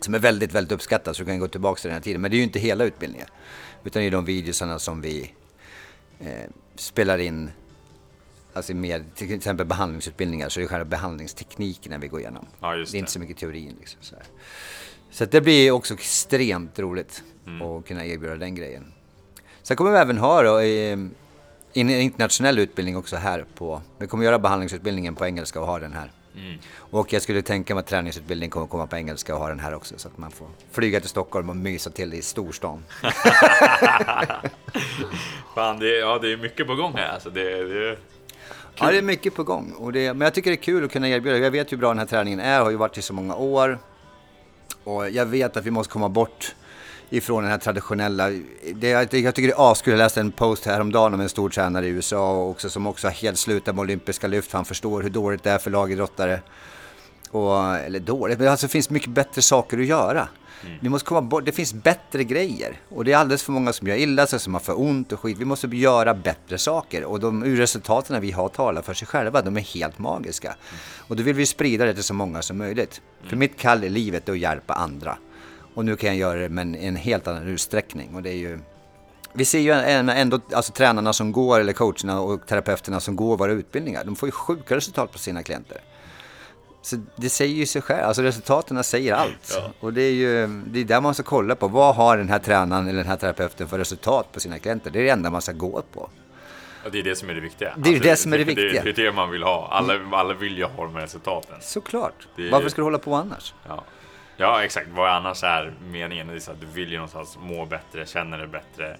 Som 0.00 0.14
är 0.14 0.18
väldigt, 0.18 0.54
väldigt 0.54 0.72
uppskattat 0.72 1.16
så 1.16 1.22
du 1.22 1.26
kan 1.26 1.38
gå 1.38 1.48
tillbaka 1.48 1.80
till 1.80 1.88
den 1.88 1.94
här 1.94 2.02
tiden. 2.02 2.20
Men 2.20 2.30
det 2.30 2.34
är 2.34 2.38
ju 2.38 2.44
inte 2.44 2.58
hela 2.58 2.84
utbildningen. 2.84 3.28
Utan 3.84 4.02
det 4.02 4.08
är 4.08 4.10
de 4.10 4.24
videosarna 4.24 4.78
som 4.78 5.00
vi 5.00 5.32
eh, 6.20 6.50
spelar 6.76 7.18
in. 7.18 7.50
Alltså 8.52 8.74
med 8.74 9.14
till 9.14 9.34
exempel 9.34 9.66
behandlingsutbildningar 9.66 10.48
så 10.48 10.60
är 10.60 10.62
det 10.62 10.68
själva 10.68 10.84
behandlingstekniken 10.84 12.00
vi 12.00 12.08
går 12.08 12.20
igenom. 12.20 12.46
Ja, 12.60 12.76
just 12.76 12.92
det 12.92 12.96
är 12.96 12.98
det. 12.98 13.00
inte 13.00 13.12
så 13.12 13.20
mycket 13.20 13.36
teorin 13.36 13.76
liksom. 13.78 13.98
Så. 14.02 14.16
Så 15.10 15.24
det 15.24 15.40
blir 15.40 15.70
också 15.70 15.94
extremt 15.94 16.78
roligt 16.78 17.22
att 17.44 17.86
kunna 17.86 18.06
erbjuda 18.06 18.36
den 18.36 18.54
grejen. 18.54 18.92
Sen 19.62 19.76
kommer 19.76 19.90
vi 19.90 19.98
även 19.98 20.18
ha 20.18 20.42
då, 20.42 20.62
i 20.62 21.08
en 21.80 21.90
internationell 21.90 22.58
utbildning 22.58 22.96
också 22.96 23.16
här 23.16 23.44
på... 23.54 23.82
Vi 23.98 24.06
kommer 24.06 24.24
göra 24.24 24.38
behandlingsutbildningen 24.38 25.14
på 25.14 25.26
engelska 25.26 25.60
och 25.60 25.66
ha 25.66 25.78
den 25.78 25.92
här. 25.92 26.12
Och 26.78 27.12
jag 27.12 27.22
skulle 27.22 27.42
tänka 27.42 27.74
mig 27.74 27.80
att 27.80 27.86
träningsutbildningen 27.86 28.50
kommer 28.50 28.66
komma 28.66 28.86
på 28.86 28.96
engelska 28.96 29.34
och 29.34 29.40
ha 29.40 29.48
den 29.48 29.60
här 29.60 29.74
också. 29.74 29.94
Så 29.98 30.08
att 30.08 30.18
man 30.18 30.30
får 30.30 30.48
flyga 30.72 31.00
till 31.00 31.08
Stockholm 31.08 31.50
och 31.50 31.56
mysa 31.56 31.90
till 31.90 32.14
i 32.14 32.22
storstan. 32.22 32.84
Fan, 35.54 35.78
det, 35.78 35.96
är- 35.96 36.00
ja, 36.00 36.18
det 36.18 36.32
är 36.32 36.36
mycket 36.36 36.66
på 36.66 36.74
gång 36.74 36.92
här. 36.96 37.08
Alltså, 37.08 37.30
det, 37.30 37.64
det, 37.64 37.96
Ja, 38.80 38.90
det 38.90 38.98
är 38.98 39.02
mycket 39.02 39.34
på 39.34 39.44
gång. 39.44 39.72
Och 39.78 39.92
det, 39.92 40.14
men 40.14 40.20
jag 40.26 40.34
tycker 40.34 40.50
det 40.50 40.54
är 40.54 40.62
kul 40.62 40.84
att 40.84 40.92
kunna 40.92 41.08
erbjuda. 41.08 41.38
Jag 41.38 41.50
vet 41.50 41.72
hur 41.72 41.76
bra 41.76 41.88
den 41.88 41.98
här 41.98 42.06
träningen 42.06 42.40
är, 42.40 42.60
har 42.60 42.70
ju 42.70 42.76
varit 42.76 42.98
i 42.98 43.02
så 43.02 43.12
många 43.14 43.34
år. 43.36 43.78
Och 44.84 45.10
jag 45.10 45.26
vet 45.26 45.56
att 45.56 45.66
vi 45.66 45.70
måste 45.70 45.92
komma 45.92 46.08
bort 46.08 46.54
ifrån 47.10 47.42
den 47.42 47.52
här 47.52 47.58
traditionella... 47.58 48.30
Det, 48.74 48.88
jag, 48.88 49.14
jag 49.14 49.34
tycker 49.34 49.48
det 49.48 49.54
är 49.54 49.72
askul. 49.72 49.90
Jag 49.90 49.98
läste 49.98 50.20
en 50.20 50.32
post 50.32 50.66
häromdagen 50.66 51.14
om 51.14 51.20
en 51.20 51.28
stor 51.28 51.50
tränare 51.50 51.86
i 51.86 51.88
USA 51.88 52.42
också, 52.42 52.70
som 52.70 52.86
också 52.86 53.06
har 53.06 53.12
helt 53.12 53.38
slutat 53.38 53.74
med 53.74 53.82
olympiska 53.82 54.26
lyft. 54.26 54.52
Han 54.52 54.64
förstår 54.64 55.02
hur 55.02 55.10
dåligt 55.10 55.42
det 55.42 55.50
är 55.50 55.58
för 55.58 55.70
lagidrottare. 55.70 56.40
Och, 57.30 57.76
eller 57.76 58.00
dåligt, 58.00 58.38
men 58.38 58.48
alltså 58.48 58.66
det 58.66 58.70
finns 58.70 58.90
mycket 58.90 59.10
bättre 59.10 59.42
saker 59.42 59.78
att 59.78 59.86
göra. 59.86 60.28
Vi 60.80 60.88
måste 60.88 61.08
komma 61.08 61.22
bort, 61.22 61.44
det 61.44 61.52
finns 61.52 61.74
bättre 61.74 62.24
grejer. 62.24 62.80
Och 62.88 63.04
det 63.04 63.12
är 63.12 63.16
alldeles 63.16 63.42
för 63.42 63.52
många 63.52 63.72
som 63.72 63.88
gör 63.88 63.96
illa 63.96 64.26
sig, 64.26 64.40
som 64.40 64.54
har 64.54 64.60
för 64.60 64.80
ont 64.80 65.12
och 65.12 65.20
skit. 65.20 65.38
Vi 65.38 65.44
måste 65.44 65.66
göra 65.66 66.14
bättre 66.14 66.58
saker. 66.58 67.04
Och 67.04 67.20
de 67.20 67.44
resultaten 67.44 68.20
vi 68.20 68.30
har 68.30 68.48
talar 68.48 68.82
för 68.82 68.94
sig 68.94 69.08
själva, 69.08 69.42
de 69.42 69.56
är 69.56 69.60
helt 69.60 69.98
magiska. 69.98 70.54
Och 70.96 71.16
då 71.16 71.22
vill 71.22 71.34
vi 71.34 71.46
sprida 71.46 71.84
det 71.84 71.94
till 71.94 72.04
så 72.04 72.14
många 72.14 72.42
som 72.42 72.58
möjligt. 72.58 73.00
För 73.24 73.36
mitt 73.36 73.56
kall 73.56 73.84
i 73.84 73.88
livet 73.88 74.28
är 74.28 74.32
att 74.32 74.38
hjälpa 74.38 74.74
andra. 74.74 75.18
Och 75.78 75.84
nu 75.84 75.96
kan 75.96 76.08
jag 76.08 76.16
göra 76.16 76.40
det 76.40 76.48
med 76.48 76.76
en 76.80 76.96
helt 76.96 77.26
annan 77.28 77.46
utsträckning. 77.48 78.14
Och 78.14 78.22
det 78.22 78.30
är 78.30 78.36
ju... 78.36 78.58
Vi 79.32 79.44
ser 79.44 79.58
ju 79.58 79.72
ändå, 79.72 80.40
alltså 80.52 80.72
tränarna 80.72 81.12
som 81.12 81.32
går, 81.32 81.60
eller 81.60 81.72
coacherna 81.72 82.20
och 82.20 82.46
terapeuterna 82.46 83.00
som 83.00 83.16
går 83.16 83.36
våra 83.36 83.52
utbildningar, 83.52 84.04
de 84.04 84.16
får 84.16 84.26
ju 84.26 84.32
sjuka 84.32 84.76
resultat 84.76 85.12
på 85.12 85.18
sina 85.18 85.42
klienter. 85.42 85.80
Så 86.82 86.96
det 87.16 87.28
säger 87.28 87.54
ju 87.54 87.66
sig 87.66 87.82
själv, 87.82 88.04
alltså 88.04 88.22
resultaten 88.22 88.84
säger 88.84 89.14
allt. 89.14 89.54
Ja. 89.54 89.70
Och 89.80 89.92
det 89.92 90.02
är 90.02 90.12
ju 90.12 90.46
det 90.66 90.80
är 90.80 90.84
där 90.84 91.00
man 91.00 91.14
ska 91.14 91.22
kolla 91.22 91.54
på, 91.54 91.68
vad 91.68 91.94
har 91.94 92.16
den 92.16 92.28
här 92.28 92.38
tränaren 92.38 92.86
eller 92.88 92.98
den 92.98 93.06
här 93.08 93.16
terapeuten 93.16 93.68
för 93.68 93.78
resultat 93.78 94.32
på 94.32 94.40
sina 94.40 94.58
klienter? 94.58 94.90
Det 94.90 94.98
är 94.98 95.02
det 95.04 95.10
enda 95.10 95.30
man 95.30 95.42
ska 95.42 95.52
gå 95.52 95.82
på. 95.92 96.00
och 96.84 96.90
det 96.92 96.98
är 96.98 97.02
det 97.02 97.16
som 97.16 97.30
är 97.30 97.34
det 97.34 97.40
viktiga. 97.40 97.74
Det 97.76 97.88
är 97.90 97.94
ju 97.94 97.98
det 98.00 98.16
som 98.16 98.32
är 98.32 98.38
det 98.38 98.44
viktiga. 98.44 98.82
det 98.84 98.90
är 98.90 99.04
det 99.04 99.12
man 99.12 99.30
vill 99.30 99.42
ha. 99.42 99.68
Alla, 99.70 99.94
alla 100.12 100.34
vill 100.34 100.58
ju 100.58 100.64
ha 100.64 100.84
de 100.84 100.94
här 100.94 101.02
resultaten. 101.02 101.56
Såklart. 101.60 102.28
Är- 102.36 102.50
Varför 102.50 102.68
ska 102.68 102.76
du 102.80 102.84
hålla 102.84 102.98
på 102.98 103.14
annars? 103.14 103.54
Ja. 103.68 103.84
Ja, 104.38 104.64
exakt. 104.64 104.88
Vad 104.94 105.10
annars 105.10 105.44
är 105.44 105.74
meningen? 105.90 106.26
Det 106.26 106.34
är 106.34 106.38
så 106.38 106.50
att 106.52 106.60
du 106.60 106.66
vill 106.66 106.90
ju 106.90 106.96
någonstans 106.96 107.38
må 107.40 107.66
bättre, 107.66 108.06
känna 108.06 108.36
dig 108.36 108.46
bättre, 108.46 108.96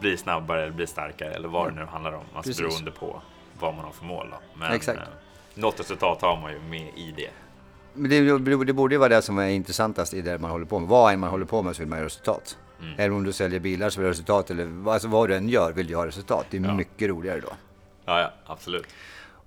bli 0.00 0.16
snabbare, 0.16 0.70
bli 0.70 0.86
starkare 0.86 1.30
eller 1.34 1.48
vad 1.48 1.68
det 1.72 1.74
nu 1.74 1.84
handlar 1.84 2.12
om. 2.12 2.24
Alltså 2.34 2.50
Precis. 2.50 2.58
beroende 2.58 2.90
på 2.90 3.22
vad 3.60 3.74
man 3.74 3.84
har 3.84 3.92
för 3.92 4.04
mål. 4.04 4.28
Då. 4.30 4.36
Men 4.60 4.72
Exakt. 4.72 4.98
Eh, 4.98 5.04
något 5.54 5.80
resultat 5.80 6.22
har 6.22 6.40
man 6.40 6.52
ju 6.52 6.58
med 6.60 6.88
i 6.96 7.14
det. 7.16 7.30
Men 7.94 8.10
det, 8.10 8.38
det, 8.64 8.72
borde 8.72 8.94
ju 8.94 8.98
vara 8.98 9.08
det 9.08 9.22
som 9.22 9.38
är 9.38 9.48
intressantast 9.48 10.14
i 10.14 10.20
det 10.22 10.38
man 10.38 10.50
håller 10.50 10.66
på 10.66 10.78
med. 10.78 10.88
Vad 10.88 11.12
än 11.12 11.20
man 11.20 11.30
håller 11.30 11.44
på 11.46 11.62
med 11.62 11.76
så 11.76 11.82
vill 11.82 11.88
man 11.88 11.98
ha 11.98 12.06
resultat. 12.06 12.58
Mm. 12.80 12.94
Även 12.98 13.16
om 13.16 13.24
du 13.24 13.32
säljer 13.32 13.60
bilar 13.60 13.90
så 13.90 14.00
vill 14.00 14.04
du 14.04 14.08
ha 14.08 14.10
resultat. 14.12 14.50
Eller 14.50 14.64
vad- 14.64 14.94
alltså 14.94 15.08
vad 15.08 15.28
du 15.28 15.34
än 15.36 15.48
gör 15.48 15.72
vill 15.72 15.86
du 15.86 15.96
ha 15.96 16.06
resultat. 16.06 16.46
Det 16.50 16.56
är 16.56 16.60
Ja. 16.62 16.74
mycket 16.74 17.08
roligare 17.08 17.40
då. 17.40 17.48
Ja, 18.04 18.20
ja, 18.20 18.32
absolut. 18.46 18.86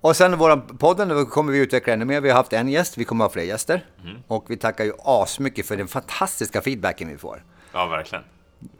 Och 0.01 0.15
sen 0.15 0.38
våran 0.38 0.62
podden 0.77 1.25
kommer 1.25 1.51
vi 1.53 1.60
utveckla 1.60 1.93
ännu 1.93 2.05
mer. 2.05 2.22
Vi 2.22 2.29
har 2.29 2.38
haft 2.38 2.53
en 2.53 2.67
gäst, 2.67 2.98
vi 2.98 3.03
kommer 3.05 3.25
ha 3.25 3.29
fler 3.31 3.43
gäster. 3.43 3.86
Mm. 4.03 4.17
Och 4.27 4.46
vi 4.50 4.58
tackar 4.58 4.84
ju 4.84 4.93
asmycket 5.00 5.65
för 5.65 5.77
den 5.77 5.88
fantastiska 5.88 6.62
feedbacken 6.62 7.08
vi 7.08 7.17
får. 7.17 7.43
Ja, 7.74 7.86
verkligen. 7.88 8.24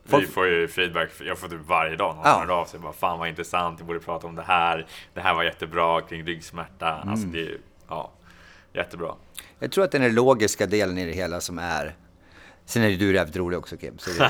Folk- 0.06 0.24
Vi 0.24 0.28
får 0.28 0.48
ju 0.48 0.68
feedback, 0.68 1.10
jag 1.20 1.38
får 1.38 1.48
typ 1.48 1.60
varje 1.68 1.96
dag 1.96 2.16
någon 2.16 2.26
Ja. 2.26 2.44
hör 2.48 2.62
av 2.62 2.66
sig. 2.66 2.80
Bara, 2.80 2.94
Fan 2.94 3.20
vad 3.20 3.28
intressant, 3.30 3.80
vi 3.80 3.84
borde 3.84 4.00
prata 4.00 4.28
om 4.28 4.36
det 4.36 4.42
här. 4.42 4.88
Det 5.14 5.22
här 5.22 5.34
var 5.34 5.44
jättebra 5.44 6.02
kring 6.02 6.26
ryggsmärta. 6.26 6.96
Mm. 6.96 7.10
Alltså 7.10 7.28
det 7.28 7.40
är 7.42 7.58
ja, 7.90 8.12
jättebra. 8.74 9.16
Jag 9.60 9.72
tror 9.72 9.84
att 9.84 9.92
den 9.92 10.04
är 10.04 10.10
logiska 10.10 10.66
delen 10.66 10.98
i 10.98 11.06
det 11.06 11.12
hela 11.12 11.42
som 11.42 11.60
är... 11.60 11.96
Sen 12.72 12.84
är 12.84 12.88
ju 12.88 12.98
du 12.98 13.14
jävligt 13.14 13.36
rolig 13.36 13.60
också 13.60 13.78
Kim. 13.78 13.98
Så 13.98 14.10
det, 14.10 14.18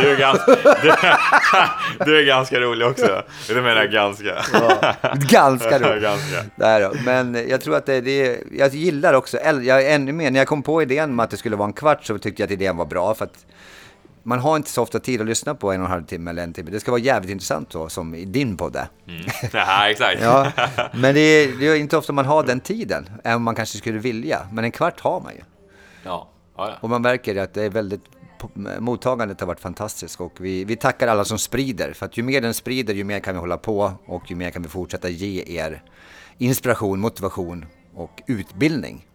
du, 0.00 0.08
är 0.08 0.16
ganska, 0.18 0.56
du, 0.82 0.92
du 2.04 2.18
är 2.18 2.24
ganska 2.26 2.60
rolig 2.60 2.88
också. 2.88 3.22
Det 3.48 3.54
menar 3.54 3.76
jag 3.76 3.90
ganska. 3.90 4.42
ganska 5.28 5.78
roligt. 5.78 6.02
ganska. 6.02 6.44
Där 6.56 6.80
då. 6.80 6.92
Men 7.04 7.48
jag 7.48 7.60
tror 7.60 7.76
att 7.76 7.86
det, 7.86 8.00
det 8.00 8.40
jag 8.52 8.74
gillar 8.74 9.14
också, 9.14 9.38
jag 9.62 9.84
är 9.84 9.94
ännu 9.94 10.12
mer, 10.12 10.30
när 10.30 10.40
jag 10.40 10.48
kom 10.48 10.62
på 10.62 10.82
idén 10.82 11.16
med 11.16 11.24
att 11.24 11.30
det 11.30 11.36
skulle 11.36 11.56
vara 11.56 11.66
en 11.66 11.72
kvart 11.72 12.04
så 12.04 12.18
tyckte 12.18 12.42
jag 12.42 12.46
att 12.46 12.52
idén 12.52 12.76
var 12.76 12.86
bra. 12.86 13.14
För 13.14 13.24
att 13.24 13.46
man 14.22 14.38
har 14.38 14.56
inte 14.56 14.70
så 14.70 14.82
ofta 14.82 14.98
tid 14.98 15.20
att 15.20 15.26
lyssna 15.26 15.54
på 15.54 15.72
en 15.72 15.80
och 15.80 15.86
en 15.86 15.92
halv 15.92 16.04
timme 16.04 16.30
eller 16.30 16.42
en 16.42 16.52
timme. 16.52 16.70
Det 16.70 16.80
ska 16.80 16.90
vara 16.90 17.00
jävligt 17.00 17.30
intressant 17.30 17.72
så, 17.72 17.88
som 17.88 18.14
i 18.14 18.24
din 18.24 18.56
podd. 18.56 18.76
Mm. 18.76 19.24
Ja, 19.52 19.88
exakt. 19.88 20.22
Ja, 20.22 20.52
men 20.92 21.14
det 21.14 21.20
är, 21.20 21.58
det 21.60 21.66
är 21.66 21.74
inte 21.74 21.96
ofta 21.96 22.12
man 22.12 22.24
har 22.24 22.42
den 22.44 22.60
tiden, 22.60 23.08
även 23.24 23.36
om 23.36 23.42
man 23.42 23.54
kanske 23.54 23.78
skulle 23.78 23.98
vilja. 23.98 24.46
Men 24.52 24.64
en 24.64 24.72
kvart 24.72 25.00
har 25.00 25.20
man 25.20 25.32
ju. 25.32 25.40
Ja, 26.04 26.28
ja, 26.56 26.68
ja. 26.68 26.76
Och 26.80 26.90
man 26.90 27.02
märker 27.02 27.36
att 27.36 27.54
det 27.54 27.62
är 27.62 27.70
väldigt, 27.70 28.02
mottagandet 28.78 29.40
har 29.40 29.46
varit 29.46 29.60
fantastiskt 29.60 30.20
och 30.20 30.40
vi, 30.40 30.64
vi 30.64 30.76
tackar 30.76 31.08
alla 31.08 31.24
som 31.24 31.38
sprider. 31.38 31.92
För 31.92 32.06
att 32.06 32.16
ju 32.16 32.22
mer 32.22 32.40
den 32.40 32.54
sprider, 32.54 32.94
ju 32.94 33.04
mer 33.04 33.20
kan 33.20 33.34
vi 33.34 33.40
hålla 33.40 33.56
på 33.56 33.92
och 34.06 34.30
ju 34.30 34.36
mer 34.36 34.50
kan 34.50 34.62
vi 34.62 34.68
fortsätta 34.68 35.08
ge 35.08 35.44
er 35.46 35.82
inspiration, 36.38 37.00
motivation 37.00 37.66
och 37.94 38.22
utbildning. 38.26 39.06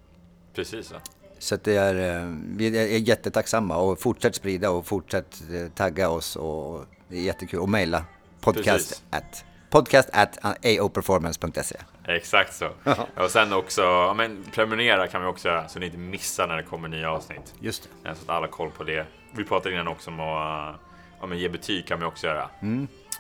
Precis. 0.53 0.91
Ja. 0.91 1.00
Så 1.39 1.58
det 1.63 1.75
är, 1.75 2.22
eh, 2.22 2.36
vi 2.55 2.77
är 2.77 2.98
jättetacksamma 2.98 3.77
och 3.77 4.00
fortsätt 4.00 4.36
sprida 4.36 4.72
och 4.72 4.86
fortsätt 4.86 5.43
eh, 5.53 5.72
tagga 5.72 6.10
oss 6.10 6.36
och 6.36 6.86
det 7.08 7.17
är 7.17 7.22
jättekul. 7.22 7.60
Och 7.60 7.69
mejla 7.69 8.05
podcast 8.41 8.89
Precis. 8.89 9.03
at, 9.10 9.46
podcast 9.69 10.09
at 10.13 10.38
aoperformance.se. 10.65 11.75
Exakt 12.07 12.55
så. 12.55 12.69
Och 13.15 13.31
sen 13.31 13.53
också, 13.53 13.81
ja, 13.81 14.13
men 14.13 14.43
prenumerera 14.53 15.07
kan 15.07 15.21
vi 15.21 15.27
också 15.27 15.47
göra 15.47 15.67
så 15.67 15.79
ni 15.79 15.85
inte 15.85 15.97
missar 15.97 16.47
när 16.47 16.57
det 16.57 16.63
kommer 16.63 16.88
nya 16.88 17.11
avsnitt. 17.11 17.53
Just 17.59 17.83
det. 18.03 18.15
Så 18.15 18.23
att 18.23 18.29
alla 18.29 18.47
har 18.47 18.51
koll 18.51 18.71
på 18.71 18.83
det. 18.83 19.05
Vi 19.31 19.43
pratade 19.43 19.75
innan 19.75 19.88
också 19.88 20.09
om 20.09 20.19
att 20.19 20.75
ja, 21.19 21.25
men 21.25 21.38
ge 21.38 21.49
betyg 21.49 21.88
kan 21.88 21.99
vi 21.99 22.05
också 22.05 22.27
göra. 22.27 22.49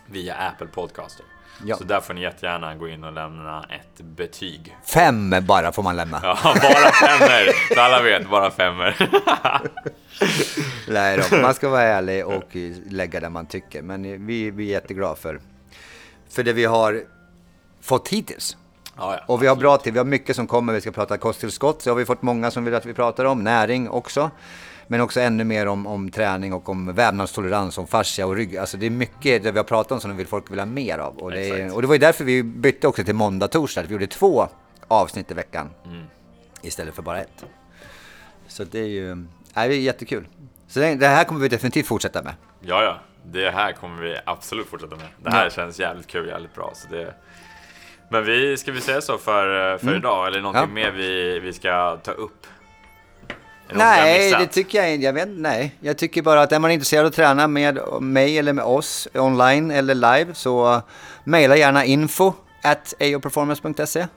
Via 0.05 0.35
Apple 0.35 0.67
Podcaster. 0.67 1.25
Ja. 1.65 1.75
Så 1.75 1.83
där 1.83 1.99
får 1.99 2.13
ni 2.13 2.21
jättegärna 2.21 2.75
gå 2.75 2.87
in 2.87 3.03
och 3.03 3.13
lämna 3.13 3.65
ett 3.69 4.01
betyg. 4.01 4.77
Fem 4.83 5.33
bara 5.41 5.71
får 5.71 5.83
man 5.83 5.95
lämna. 5.95 6.19
Ja, 6.23 6.37
bara 6.43 6.91
femmer! 6.91 7.73
Så 7.75 7.81
alla 7.81 8.01
vet, 8.01 8.29
bara 8.29 8.51
femmer. 8.51 9.09
Nej 10.87 11.19
då, 11.31 11.37
man 11.37 11.53
ska 11.53 11.69
vara 11.69 11.81
ärlig 11.81 12.27
och 12.27 12.55
lägga 12.89 13.19
det 13.19 13.29
man 13.29 13.45
tycker. 13.45 13.81
Men 13.81 14.27
vi, 14.27 14.51
vi 14.51 14.67
är 14.67 14.71
jätteglada 14.71 15.15
för, 15.15 15.39
för 16.29 16.43
det 16.43 16.53
vi 16.53 16.65
har 16.65 17.03
fått 17.81 18.07
hittills. 18.07 18.57
Ja, 18.97 19.15
ja. 19.15 19.23
Och 19.27 19.43
vi 19.43 19.47
har 19.47 19.55
bra 19.55 19.77
till, 19.77 19.93
vi 19.93 19.97
har 19.97 20.05
mycket 20.05 20.35
som 20.35 20.47
kommer. 20.47 20.73
Vi 20.73 20.81
ska 20.81 20.91
prata 20.91 21.17
kosttillskott, 21.17 21.81
så 21.81 21.89
har 21.89 21.95
vi 21.95 22.05
fått 22.05 22.21
många 22.21 22.51
som 22.51 22.65
vill 22.65 22.75
att 22.75 22.85
vi 22.85 22.93
pratar 22.93 23.25
om. 23.25 23.43
Näring 23.43 23.89
också. 23.89 24.31
Men 24.87 25.01
också 25.01 25.19
ännu 25.19 25.43
mer 25.43 25.67
om, 25.67 25.87
om 25.87 26.11
träning 26.11 26.53
och 26.53 26.69
om 26.69 26.93
vävnadstolerans, 26.93 27.77
om 27.77 27.87
fascia 27.87 28.25
och 28.25 28.35
rygg. 28.35 28.57
Alltså 28.57 28.77
det 28.77 28.85
är 28.85 28.89
mycket 28.89 29.43
det 29.43 29.51
vi 29.51 29.57
har 29.57 29.63
pratat 29.63 29.91
om 29.91 29.99
som 30.01 30.17
vill 30.17 30.27
folk 30.27 30.51
vill 30.51 30.59
ha 30.59 30.65
mer 30.65 30.97
av. 30.97 31.17
Och 31.17 31.31
det, 31.31 31.49
är, 31.49 31.75
och 31.75 31.81
det 31.81 31.87
var 31.87 31.95
ju 31.95 31.99
därför 31.99 32.23
vi 32.23 32.43
bytte 32.43 32.87
också 32.87 33.03
till 33.03 33.15
måndag, 33.15 33.47
torsdag. 33.47 33.83
Vi 33.87 33.93
gjorde 33.93 34.07
två 34.07 34.47
avsnitt 34.87 35.31
i 35.31 35.33
veckan 35.33 35.69
istället 36.61 36.95
för 36.95 37.01
bara 37.01 37.21
ett. 37.21 37.45
Så 38.47 38.63
det 38.63 38.79
är 38.79 38.87
ju, 38.87 39.15
nej, 39.53 39.69
det 39.69 39.75
är 39.75 39.79
jättekul. 39.79 40.27
Så 40.67 40.79
det, 40.79 40.95
det 40.95 41.07
här 41.07 41.23
kommer 41.23 41.41
vi 41.41 41.47
definitivt 41.47 41.87
fortsätta 41.87 42.21
med. 42.23 42.33
ja, 42.61 42.83
ja. 42.83 42.99
Det 43.25 43.49
här 43.49 43.71
kommer 43.71 44.01
vi 44.01 44.17
absolut 44.25 44.67
fortsätta 44.67 44.95
med. 44.95 45.05
Det 45.23 45.31
här 45.31 45.43
Ja. 45.43 45.49
känns 45.49 45.79
jävligt 45.79 46.07
kul, 46.07 46.27
jävligt 46.27 46.55
bra. 46.55 46.71
Så 46.75 46.87
det... 46.91 47.13
Men 48.11 48.23
vi, 48.25 48.57
ska 48.57 48.71
vi 48.71 48.81
säga 48.81 49.01
så 49.01 49.17
för, 49.17 49.77
för 49.77 49.95
idag? 49.95 50.27
Eller 50.27 50.41
någonting 50.41 50.63
Mm. 50.63 50.77
Ja. 50.77 50.91
mer 50.91 50.97
vi, 50.97 51.39
vi 51.39 51.53
ska 51.53 51.97
ta 51.97 52.11
upp? 52.11 52.47
Nej, 53.73 54.31
det 54.39 54.47
tycker 54.47 54.77
jag 54.77 54.93
inte. 54.93 55.05
Jag 55.05 55.13
vet, 55.13 55.27
nej. 55.29 55.75
Jag 55.79 55.97
tycker 55.97 56.21
bara 56.21 56.41
att 56.41 56.51
är 56.51 56.59
man 56.59 56.71
intresserad 56.71 57.01
av 57.05 57.07
att 57.09 57.15
träna 57.15 57.47
med 57.47 57.79
mig 58.01 58.37
eller 58.39 58.53
med 58.53 58.65
oss 58.65 59.07
online 59.13 59.71
eller 59.71 59.95
live 59.95 60.33
så 60.33 60.81
mejla 61.23 61.55
gärna 61.55 61.85
info 61.85 62.33
at 62.63 62.93
aoperformance.se. 62.99 64.07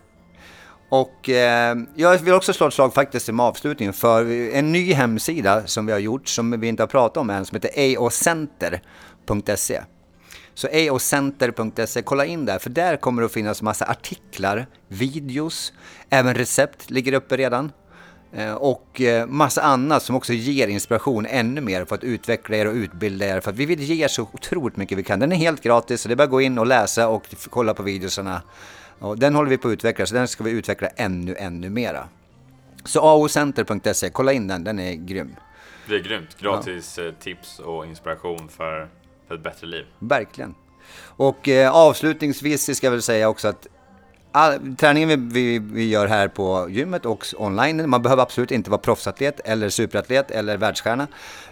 Och 0.93 1.29
eh, 1.29 1.77
jag 1.95 2.19
vill 2.19 2.35
också 2.35 2.53
slå 2.53 2.67
ett 2.69 2.75
slag 2.75 2.95
faktiskt 2.95 3.27
som 3.27 3.41
avslutning 3.41 3.93
för 3.93 4.31
en 4.55 4.73
ny 4.73 4.93
hemsida 4.93 5.67
som 5.67 5.87
vi 5.87 5.93
har 5.93 5.99
gjort 5.99 6.29
som 6.29 6.61
vi 6.61 6.69
inte 6.69 6.83
har 6.83 6.89
pratat 6.89 7.17
om 7.17 7.31
än 7.31 7.45
som 7.47 7.57
heter 7.57 7.97
aocenter.se. 7.99 9.81
Så 10.55 10.69
aocenter.se, 10.69 12.03
kolla 12.03 12.25
in 12.25 12.45
där 12.45 12.59
för 12.59 12.71
där 12.71 12.97
kommer 12.97 13.23
det 13.23 13.27
att 13.27 13.33
finnas 13.33 13.63
massa 13.63 13.87
artiklar, 13.87 14.67
videos, 14.89 15.73
även 16.11 16.35
recept 16.35 16.91
ligger 16.91 17.13
uppe 17.13 17.37
redan. 17.37 17.73
Eh, 18.33 18.55
Och 18.55 19.01
eh, 19.01 19.27
massa 19.27 19.63
annat 19.63 20.03
som 20.03 20.17
också 20.17 20.33
ger 20.33 20.69
inspiration 20.69 21.27
ännu 21.27 21.61
mer 21.61 21.85
för 21.85 21.95
att 21.95 22.05
utveckla 22.05 22.57
er 22.57 22.67
och 22.67 22.75
utbilda 22.75 23.27
er. 23.27 23.41
För 23.41 23.51
att 23.51 23.57
vi 23.57 23.67
vill 23.67 23.81
ge 23.81 24.05
er 24.05 24.09
så 24.09 24.23
otroligt 24.33 24.77
mycket 24.77 24.99
vi 24.99 25.03
kan. 25.03 25.21
Den 25.21 25.33
är 25.33 25.37
helt 25.37 25.63
gratis 25.63 26.01
så 26.01 26.09
det 26.09 26.15
är 26.15 26.17
bara 26.17 26.25
att 26.25 26.31
gå 26.31 26.41
in 26.41 26.59
och 26.59 26.67
läsa 26.67 27.09
och 27.09 27.23
kolla 27.51 27.75
på 27.75 27.83
videosarna. 27.83 28.43
Och 29.03 29.19
den 29.19 29.35
håller 29.35 29.51
vi 29.51 29.59
på 29.59 29.69
att 29.69 29.73
utveckla 29.73 30.07
så 30.07 30.15
den 30.15 30.29
ska 30.29 30.45
vi 30.45 30.51
utveckla 30.51 30.89
ännu, 30.89 31.37
ännu 31.39 31.71
mera. 31.71 32.09
Så 32.85 33.01
aocenter.se, 33.01 34.11
kolla 34.11 34.33
in 34.33 34.47
den, 34.47 34.65
den 34.65 34.79
är 34.79 34.95
grym. 34.95 35.37
Det 35.89 35.95
är 35.95 36.01
grymt. 36.01 36.37
Gratis 36.39 36.99
ja. 36.99 37.13
tips 37.21 37.59
och 37.59 37.87
inspiration 37.87 38.49
för, 38.49 38.89
för 39.29 39.35
ett 39.35 39.43
bättre 39.43 39.67
liv. 39.67 39.87
Verkligen. 39.99 40.55
Och 41.03 41.49
eh, 41.49 41.77
avslutningsvis 41.77 42.77
ska 42.77 42.87
jag 42.87 42.93
väl 42.93 43.03
säga 43.03 43.29
också 43.29 43.49
att 43.49 43.67
all, 44.33 44.77
träningen 44.77 45.09
vi, 45.09 45.17
vi, 45.17 45.59
vi, 45.59 45.89
gör 45.89 46.07
här 46.07 46.29
på 46.29 46.67
gymmet 46.71 47.07
och 47.07 47.27
online, 47.37 47.91
man 47.91 48.03
behöver 48.03 48.23
absolut 48.23 48.51
inte 48.51 48.71
vara 48.71 48.81
proffsatlet 48.81 49.41
eller 49.45 49.69
superatlet 49.69 50.31
eller 50.31 50.57
världsstjärna, 50.57 51.07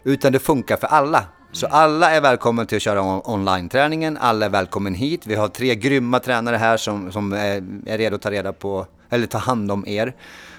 utan 0.05 0.33
det 0.33 0.39
funkar 0.39 0.77
för 0.77 0.87
alla. 0.87 1.25
Så 1.53 1.67
alla 1.67 2.11
är 2.11 2.21
välkomna 2.21 2.65
till 2.65 2.77
att 2.77 2.83
köra 2.83 3.03
on 3.03 3.23
online-träningen, 3.25 4.17
alla 4.17 4.47
är 4.47 4.51
välkomna 4.51 4.91
hit. 4.91 5.27
Vi 5.27 5.35
har 5.35 5.49
tre 5.49 5.75
grymma 5.75 6.19
tränare 6.19 6.57
här 6.57 6.77
som, 6.77 7.13
som 7.13 7.33
är, 7.33 7.63
är 7.87 7.99
redo 7.99 8.17
att 8.17 8.23
ta 8.23 8.31
reda 8.31 8.53
på, 8.53 8.87
eller 9.11 9.27
ta 9.27 9.39
hand 9.39 9.73
om 9.73 9.87
er. 9.87 10.15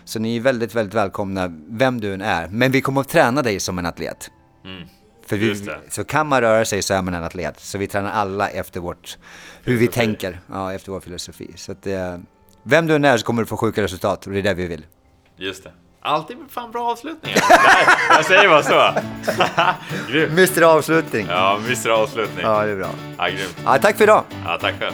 Så 0.06 0.20
ni 0.20 0.38
är 0.38 0.42
väldigt, 0.42 0.76
väldigt 0.76 0.94
välkomna, 0.94 1.48
vem 1.70 2.02
du 2.02 2.14
än 2.14 2.22
är. 2.22 2.48
Men 2.48 2.72
vi 2.72 2.82
kommer 2.82 3.02
att 3.02 3.10
träna 3.10 3.42
dig 3.42 3.60
som 3.60 3.80
en 3.80 3.86
atlet. 3.86 4.32
Mm. 4.66 4.88
För 5.26 5.38
vi, 5.38 5.70
så 5.90 6.04
kan 6.04 6.28
man 6.28 6.42
röra 6.42 6.66
sig 6.66 6.82
så 6.82 6.94
är 6.94 7.02
man 7.02 7.14
en 7.14 7.24
atlet. 7.24 7.60
Så 7.60 7.78
vi 7.78 7.88
tränar 7.88 8.12
alla 8.12 8.50
efter 8.50 8.80
vårt, 8.80 9.18
hur 9.64 9.78
vi 9.78 9.88
tänker, 9.88 10.40
ja, 10.52 10.74
efter 10.74 10.92
vår 10.92 11.00
filosofi. 11.00 11.52
Så 11.56 11.72
att, 11.72 11.88
eh, 11.88 12.18
vem 12.64 12.88
du 12.88 12.96
än 12.96 13.06
är 13.06 13.18
så 13.18 13.26
kommer 13.26 13.42
du 13.42 13.46
få 13.46 13.58
sjuka 13.58 13.84
resultat 13.84 14.28
och 14.28 14.34
det 14.34 14.40
är 14.40 14.44
det 14.44 14.54
vi 14.54 14.68
vill. 14.68 14.86
Just 15.38 15.64
det. 15.64 15.72
Alltid 16.04 16.38
fan 16.50 16.72
bra 16.72 16.92
avslutningar. 16.92 17.44
jag 18.10 18.26
säger 18.26 18.50
bara 18.50 18.64
så. 18.64 18.94
Mr 20.14 20.62
Avslutning. 20.64 21.28
Ja, 21.30 21.58
Mr 21.66 21.90
Avslutning. 21.90 22.46
Ja, 22.46 22.66
det 22.66 22.72
är 22.72 22.76
bra. 22.76 22.90
Ja, 23.18 23.28
grymt. 23.28 23.58
Ja, 23.66 23.78
tack 23.82 23.98
för 23.98 24.04
idag. 24.04 24.24
Ja, 24.46 24.58
tack 24.62 24.76
själv. 24.80 24.94